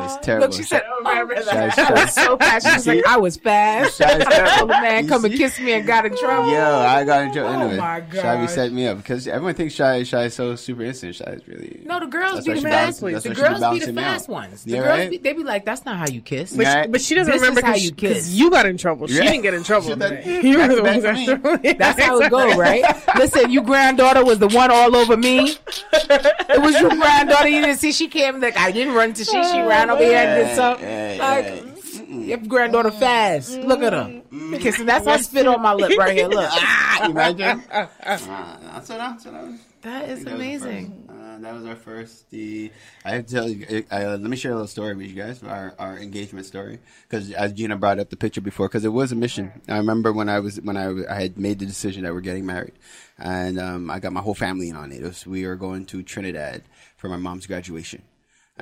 [0.01, 0.47] Oh, It was terrible.
[0.47, 1.83] Look, she said, "Oh, remember Shy, that?" shy.
[1.83, 2.67] I was so fast.
[2.67, 4.59] She was like, "I was fast." Shy, shy.
[4.59, 6.51] Old man You come and kiss me and got in trouble.
[6.51, 7.49] yo, I got in trouble.
[7.49, 10.55] Oh Anyway, my Shy be set me up because everyone thinks Shy Shy is so
[10.55, 11.15] super instant.
[11.15, 13.23] Shy is really No, the girls be the she fast ones.
[13.23, 14.63] The girls be the fast ones.
[14.63, 16.83] The girls be, they be like, "That's not how you kiss." But, Yeah.
[16.83, 18.29] she, but she doesn't This remember how you kiss.
[18.29, 19.07] you got in trouble.
[19.07, 19.89] She didn't get in trouble.
[19.91, 21.25] You were the That's one me.
[21.25, 21.77] who got in trouble.
[21.77, 22.83] That's how it go, right?
[23.15, 25.55] Listen, you granddaughter was the one all over me.
[25.93, 27.47] It was your granddaughter.
[27.47, 29.31] You didn't see she came like I didn't run to she.
[29.43, 30.87] She ran over here and did something.
[30.87, 32.13] Yeah, Like yeah.
[32.27, 33.57] your granddaughter fast.
[33.59, 34.21] Look at her
[34.59, 34.85] kissing.
[34.85, 36.27] That's how I spit on my lip right here.
[36.27, 37.63] Look, Ah, imagine.
[37.71, 38.89] Uh, that's what I- that's
[39.25, 41.07] what I was- that is That was amazing.
[41.09, 42.29] Uh, that was our first.
[42.29, 42.71] The
[43.03, 43.83] I have to tell you.
[43.91, 45.41] Uh, let me share a little story with you guys.
[45.41, 46.77] Our our engagement story,
[47.09, 49.51] because as Jeena brought up the picture before, because it was a mission.
[49.67, 52.45] I remember when I was when I, I had made the decision that we're getting
[52.45, 52.73] married,
[53.17, 55.01] and um, I got my whole family in on it.
[55.01, 56.61] it was, we were going to Trinidad
[56.97, 58.03] for my mom's graduation.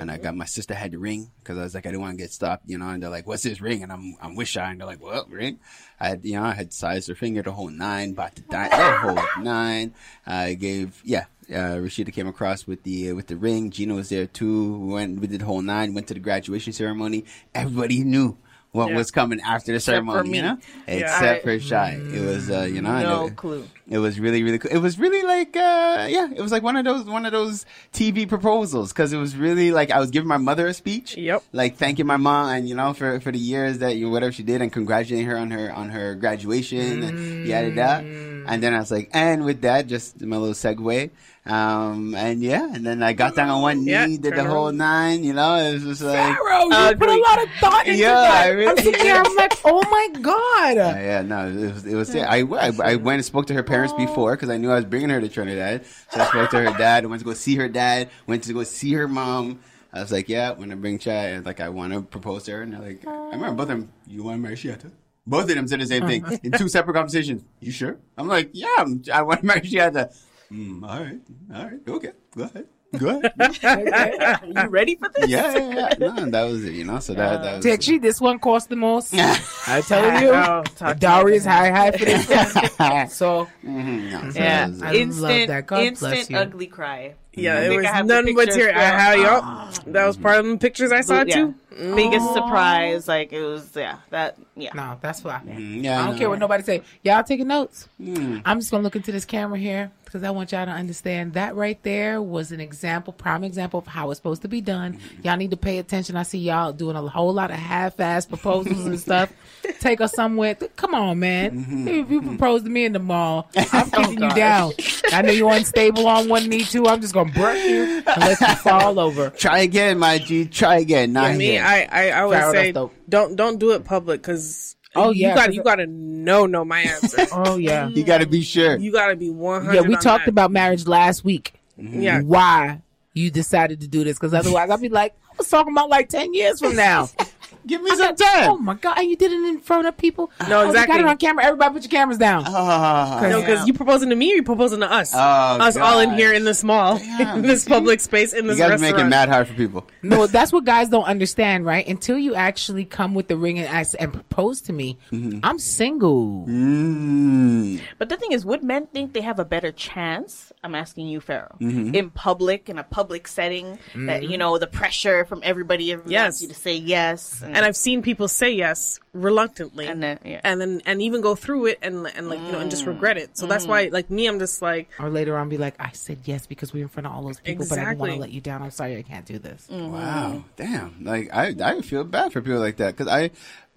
[0.00, 2.16] And I got my sister had the ring because I was like I didn't want
[2.16, 2.88] to get stopped, you know.
[2.88, 5.30] And they're like, "What's this ring?" And I'm I'm with shy, and they're like, "What
[5.30, 5.58] ring?"
[6.00, 8.68] I had you know I had sized her finger the whole nine, bought the di-
[8.68, 9.94] the whole nine.
[10.26, 11.26] I gave yeah.
[11.50, 13.70] Uh, Rashida came across with the uh, with the ring.
[13.70, 14.78] Jeena was there too.
[14.78, 15.92] We went we did the whole nine.
[15.94, 17.24] Went to the graduation ceremony.
[17.54, 18.38] Everybody knew
[18.72, 18.96] what Yeah.
[18.96, 20.56] was coming after the ceremony, you know.
[20.86, 20.94] Yeah.
[20.94, 23.66] Except I- for shy, it was uh, you know No it- clue.
[23.90, 24.70] It was really, really cool.
[24.70, 27.66] It was really like, uh, yeah, it was like one of those, one of those
[27.92, 28.92] TV proposals.
[28.92, 31.16] Cause it was really like, I was giving my mother a speech.
[31.16, 31.42] Yep.
[31.52, 34.30] Like thanking my mom and, you know, for, for the years that, you know, whatever
[34.30, 38.44] she did and congratulating her on her, on her graduation and yada yada.
[38.46, 41.10] And then I was like, and with that, just my little segue.
[41.46, 44.70] Um, and yeah, and then I got down on one knee, Yeah, did the whole
[44.72, 47.98] nine, you know, it was just like, Bro, you put a lot of thought into
[47.98, 48.44] Yeah, that.
[48.44, 50.50] I really I'm sitting here, I'm like, oh my god.
[50.76, 53.62] Yeah, yeah, no, it was, it was I, I, I went and spoke to her
[53.62, 55.84] parents before because I knew I was bringing her to Trinidad.
[56.10, 57.04] So I spoke to her dad.
[57.04, 58.10] I went to go see her dad.
[58.26, 59.60] Went to go see her mom.
[59.92, 62.44] I was like, yeah, when I bring Chai, I was like, I want to propose
[62.44, 62.62] to her.
[62.62, 64.92] And they're like, I remember both of them, you want to marry Shiata?
[65.26, 67.42] Both of them said the same thing in two separate conversations.
[67.60, 67.98] You sure?
[68.16, 70.16] I'm like, yeah, I'm, I want to marry Shiata.
[70.52, 71.20] Mm, all right,
[71.54, 72.66] all right, okay, go ahead.
[72.98, 74.40] Go ahead.
[74.46, 75.28] you ready for this?
[75.28, 76.08] Yeah, yeah, yeah.
[76.12, 76.98] No, that was it, you know.
[76.98, 77.64] So that, that was.
[77.64, 79.14] Texie, this one cost the most.
[79.14, 83.08] I tell you, Oh, the dowry is high, high for this one.
[83.10, 84.84] So Mhm, no, so Yeah, that was it.
[84.84, 85.66] I love instant, that.
[85.66, 86.36] God bless instant you.
[86.38, 87.14] ugly cry.
[87.32, 88.72] Yeah, I it was I have the none but pictures tears.
[88.72, 89.84] for- How yup.
[89.86, 91.34] That was part of the pictures I saw Yeah.
[91.36, 91.54] too.
[91.94, 93.70] Biggest surprise, like it was.
[93.76, 94.36] Yeah, that.
[94.56, 94.70] Yeah.
[94.74, 95.40] no, that's why.
[95.46, 96.18] Mm, yeah, I don't no.
[96.18, 96.82] care what nobody say.
[97.04, 97.88] Y'all taking notes.
[98.02, 98.42] Mm.
[98.44, 101.54] I'm just gonna look into this camera here because I want y'all to understand that
[101.54, 104.98] right there was an example, prime example of how it's supposed to be done.
[105.22, 106.16] Y'all need to pay attention.
[106.16, 109.32] I see y'all doing a whole lot of half-ass proposals and stuff.
[109.78, 110.56] Take us somewhere.
[110.56, 111.86] Come on, man.
[111.86, 114.72] If you propose to me in the mall, I'm oh, kicking you down.
[115.12, 116.88] I know you're unstable on one knee too.
[116.88, 119.30] I'm just gonna brush you and let you fall over.
[119.36, 120.44] Try again, my G.
[120.46, 121.12] Try again.
[121.12, 121.64] Not Me, again.
[121.64, 122.72] I, I, I would Pharaoh, say
[123.08, 126.46] don't don't do it public because Oh, you yeah, got 'cause- you got to know
[126.46, 127.26] know my answer.
[127.32, 127.88] Oh yeah.
[127.94, 128.76] you got to be sure.
[128.78, 129.74] you got to be one hundred.
[129.74, 131.54] Yeah, we talked about marriage last week.
[131.76, 132.20] yeah.
[132.22, 132.82] why
[133.14, 136.08] you decided to do this because otherwise I'd be like, I was talking about like
[136.08, 137.08] 10 years from now.
[137.66, 138.50] Give me some time.
[138.50, 138.98] oh my God.
[138.98, 140.30] And you did it in front of people?
[140.48, 140.94] No, Oh, you exactly.
[140.96, 141.44] got it on camera.
[141.44, 142.44] Everybody put your cameras down.
[142.46, 143.20] Ah.
[143.30, 145.12] No, because you proposing to me, or you proposing to us?
[145.14, 148.58] Oh, us all in here in this mall, Damn, in this public space, in this.
[148.58, 148.96] you this guys are restaurant.
[148.96, 149.86] making mad hard for people.
[150.02, 151.86] No, that's what guys don't understand, right?
[151.86, 156.46] Until you actually come with the ring and ask and propose to me, I'm single.
[156.48, 157.80] Mm.
[157.98, 160.52] But the thing is, would men think they have a better chance?
[160.62, 161.94] I'm asking you, Pharaoh, Mm-hmm.
[161.94, 164.38] in public, in a public setting, that you mm-hmm.
[164.38, 166.24] know the pressure from everybody, everyone Yes.
[166.24, 170.18] wants you to say yes, and, and I've seen people say yes reluctantly, and then
[170.24, 170.40] yeah.
[170.44, 172.88] and then and even go through it and and like you know and just mm.
[172.88, 173.36] regret it.
[173.38, 173.92] So that's why mm.
[173.92, 176.80] like me, I'm just like Or later on be like, I said yes because we
[176.80, 178.62] were in front of all those people, but I didn't want to let you down.
[178.62, 179.66] I'm sorry I can't do this.
[179.70, 179.92] Mm-hmm.
[179.92, 180.30] Wow.
[180.30, 180.40] Mm-hmm.
[180.56, 181.04] Damn.
[181.04, 183.30] Like I, I feel bad for people like that because I,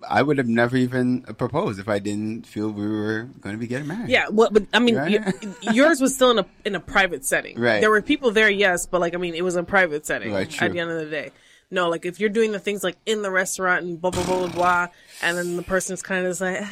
[0.09, 3.67] I would have never even proposed if I didn't feel we were going to be
[3.67, 4.09] getting married.
[4.09, 4.27] yeah.
[4.29, 5.19] well, But I mean, Right.
[5.23, 7.59] y- yours was still in a in a private setting.
[7.59, 7.79] Right.
[7.81, 10.31] There were people there, yes, but like I mean, it was a private setting.
[10.33, 10.61] Right.
[10.61, 11.31] At the end of the day.
[11.71, 14.37] No, like if you're doing the things like in the restaurant and blah blah blah
[14.45, 14.87] blah blah,
[15.23, 16.61] and then the person's kind of just like,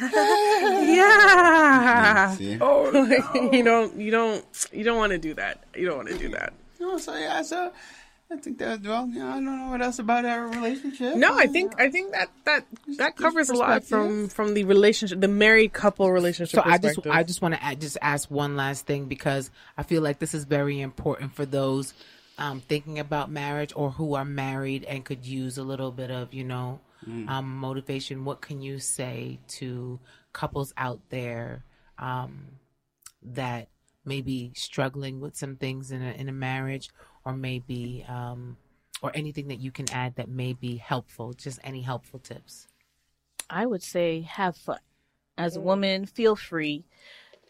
[0.96, 5.64] yeah, oh, Like, you don't you don't you don't want to do that.
[5.74, 6.52] You don't want to do that.
[6.80, 7.72] No, so yeah, so
[8.32, 11.16] I think that well, yeah, I don't know what else about our relationship.
[11.16, 14.64] No, I think I think that that that there's covers a lot from from the
[14.64, 16.54] relationship, the married couple relationship.
[16.54, 17.12] So I just perspective.
[17.12, 20.44] I just want to just ask one last thing because I feel like this is
[20.44, 21.92] very important for those
[22.38, 26.32] um, thinking about marriage or who are married and could use a little bit of
[26.32, 26.80] you know
[27.28, 28.24] um, motivation.
[28.24, 30.00] What can you say to
[30.32, 31.64] couples out there
[31.98, 32.46] um,
[33.22, 33.68] that
[34.04, 36.88] may be struggling with some things in a in a marriage
[37.24, 38.56] or maybe um,
[39.02, 41.32] or anything that you can add that may be helpful?
[41.32, 42.66] Just any helpful tips.
[43.48, 44.78] I would say have fun.
[45.36, 46.84] As a woman, feel free.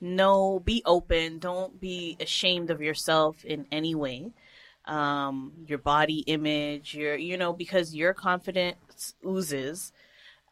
[0.00, 1.38] No, be open.
[1.38, 4.32] Don't be ashamed of yourself in any way.
[4.84, 9.92] Um, your body image, your you know, because your confidence oozes.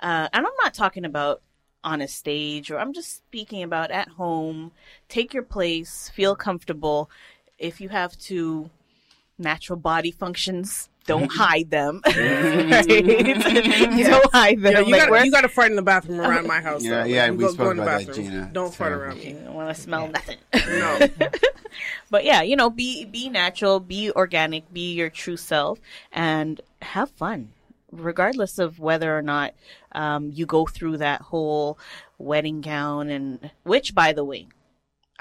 [0.01, 1.43] Uh, and I'm not talking about
[1.83, 4.73] on a stage or I'm just speaking about at home.
[5.09, 7.11] Take your place, feel comfortable.
[7.59, 8.71] If you have to
[9.41, 12.01] natural body functions, don't hide them.
[12.05, 12.15] right?
[12.87, 14.73] Don't hide them.
[14.73, 16.85] Yeah, you Like, got we're- you got to fart in the bathroom around my house.
[16.85, 17.05] Yeah, though.
[17.09, 18.27] yeah, You we go, spoke go in the about that, bathroom.
[18.29, 18.53] Jeena.
[18.53, 19.29] Don't It's fart around me.
[19.31, 20.39] You don't want to smell nothing.
[20.55, 21.09] No.
[22.11, 25.81] but yeah, you know, be be natural, be organic, be your true self,
[26.13, 27.51] and have fun,
[27.91, 29.55] regardless of whether or not
[29.93, 31.79] um, you go through that whole
[32.19, 34.47] wedding gown and which, by the way,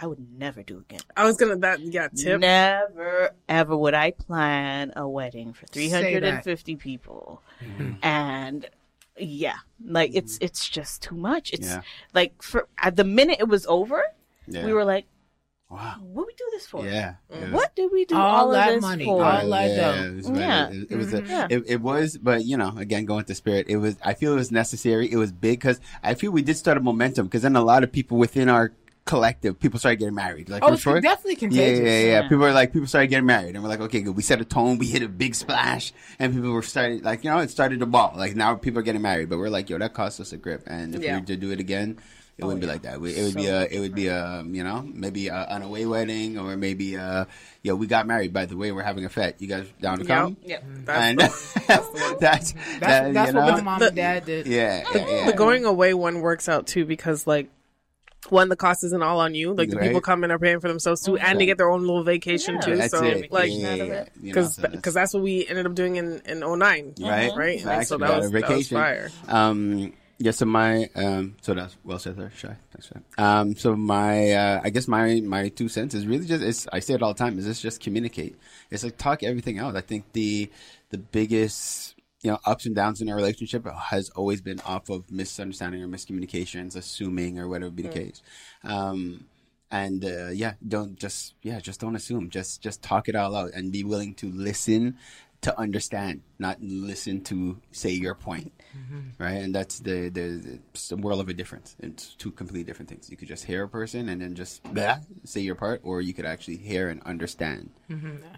[0.01, 1.01] I would never do again.
[1.17, 2.39] I was gonna that yeah tip.
[2.39, 7.41] Never ever would I plan a wedding for 350 people.
[7.61, 7.91] Mm-hmm.
[8.01, 8.69] And
[9.17, 10.45] yeah, like it's mm-hmm.
[10.45, 11.51] it's just too much.
[11.51, 11.81] It's Yeah.
[12.13, 14.01] like for at the minute it was over,
[14.47, 14.65] Yeah.
[14.65, 15.05] we were like,
[15.69, 15.95] wow.
[15.99, 16.85] what we do this for?
[16.85, 17.15] Yeah.
[17.29, 17.43] Mm-hmm.
[17.43, 19.21] it What did we do All all, that of this money, for?
[19.21, 20.03] all that yeah, dough.
[20.07, 20.69] it was, Yeah.
[20.69, 21.47] it, it was a, Yeah.
[21.49, 23.97] it, it was, but you know, again, going to spirit, it was.
[24.01, 25.11] I feel it was necessary.
[25.11, 27.83] It was big because I feel we did start a momentum because then a lot
[27.83, 28.71] of people within our
[29.09, 30.49] collective, people started getting married.
[30.49, 31.01] Like Oh, for it's sure.
[31.01, 31.79] definitely Yeah, contagious.
[31.79, 32.21] yeah, yeah, yeah.
[32.21, 32.29] Yeah.
[32.29, 34.15] People are like, people started getting married, and we're like, okay, good.
[34.15, 34.77] We set a tone.
[34.77, 37.85] We hit a big splash, and people were starting, like, you know, it started to
[37.85, 38.13] ball.
[38.15, 40.63] Like now, people are getting married, but we're like, yo, that cost us a grip,
[40.67, 41.15] and if Yeah.
[41.15, 41.97] we were to do it again.
[42.37, 43.01] It wouldn't be like that.
[43.01, 45.85] We- It would be a, it would be a, you know, maybe a, an away
[45.85, 47.25] wedding, or maybe, uh,
[47.63, 48.31] yo, we got married.
[48.31, 49.35] By the way, we're having a fete.
[49.39, 50.37] You guys down to come?
[50.45, 50.63] Yep.
[50.63, 50.69] Yeah.
[50.85, 51.25] That's and the.
[51.67, 53.55] That's that's That's, that, that's you what know?
[53.57, 54.47] my mom The- and dad did.
[54.47, 55.25] yeah, yeah, yeah.
[55.25, 57.49] The going away one works out too because like
[58.27, 59.53] one the cost isn't all on you.
[59.53, 59.87] Like the Right.
[59.87, 62.61] people coming are paying for themselves too, and they get their own little vacation Yeah.
[62.61, 62.75] too.
[62.75, 63.31] That's so it.
[63.31, 64.03] like yeah, yeah, yeah.
[64.21, 66.93] Because that's- that's what we ended up doing in in 09.
[66.99, 67.55] right, right?
[67.55, 68.77] And Facts, so we that got was- a that was vacation.
[68.77, 69.11] fire.
[69.29, 70.31] Um, yeah.
[70.31, 72.55] So my um, so that's well said there, shy.
[72.73, 73.23] Thanks for that.
[73.23, 76.79] Um, so my uh, I guess my my two cents is really just it's I
[76.79, 78.35] say it all the time is it's just communicate.
[78.69, 79.77] It's like talk everything out.
[79.77, 80.49] I think the
[80.89, 85.09] the biggest you know ups and downs in a relationship has always been off of
[85.11, 88.21] misunderstanding or miscommunications, assuming or whatever be the case.
[88.63, 89.25] Um,
[89.71, 92.29] and uh, yeah, don't just yeah, just don't assume.
[92.29, 94.97] Just just talk it all out and be willing to listen
[95.41, 98.51] to understand, not listen to say your point,
[99.19, 99.41] right?
[99.41, 100.59] And that's the the
[100.91, 101.75] a world of a difference.
[101.79, 103.09] It's two completely different things.
[103.09, 106.13] You could just hear a person and then just blah, say your part, or you
[106.13, 107.69] could actually hear and understand.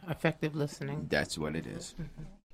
[0.07, 1.07] Effective listening.
[1.09, 1.95] That's what it is.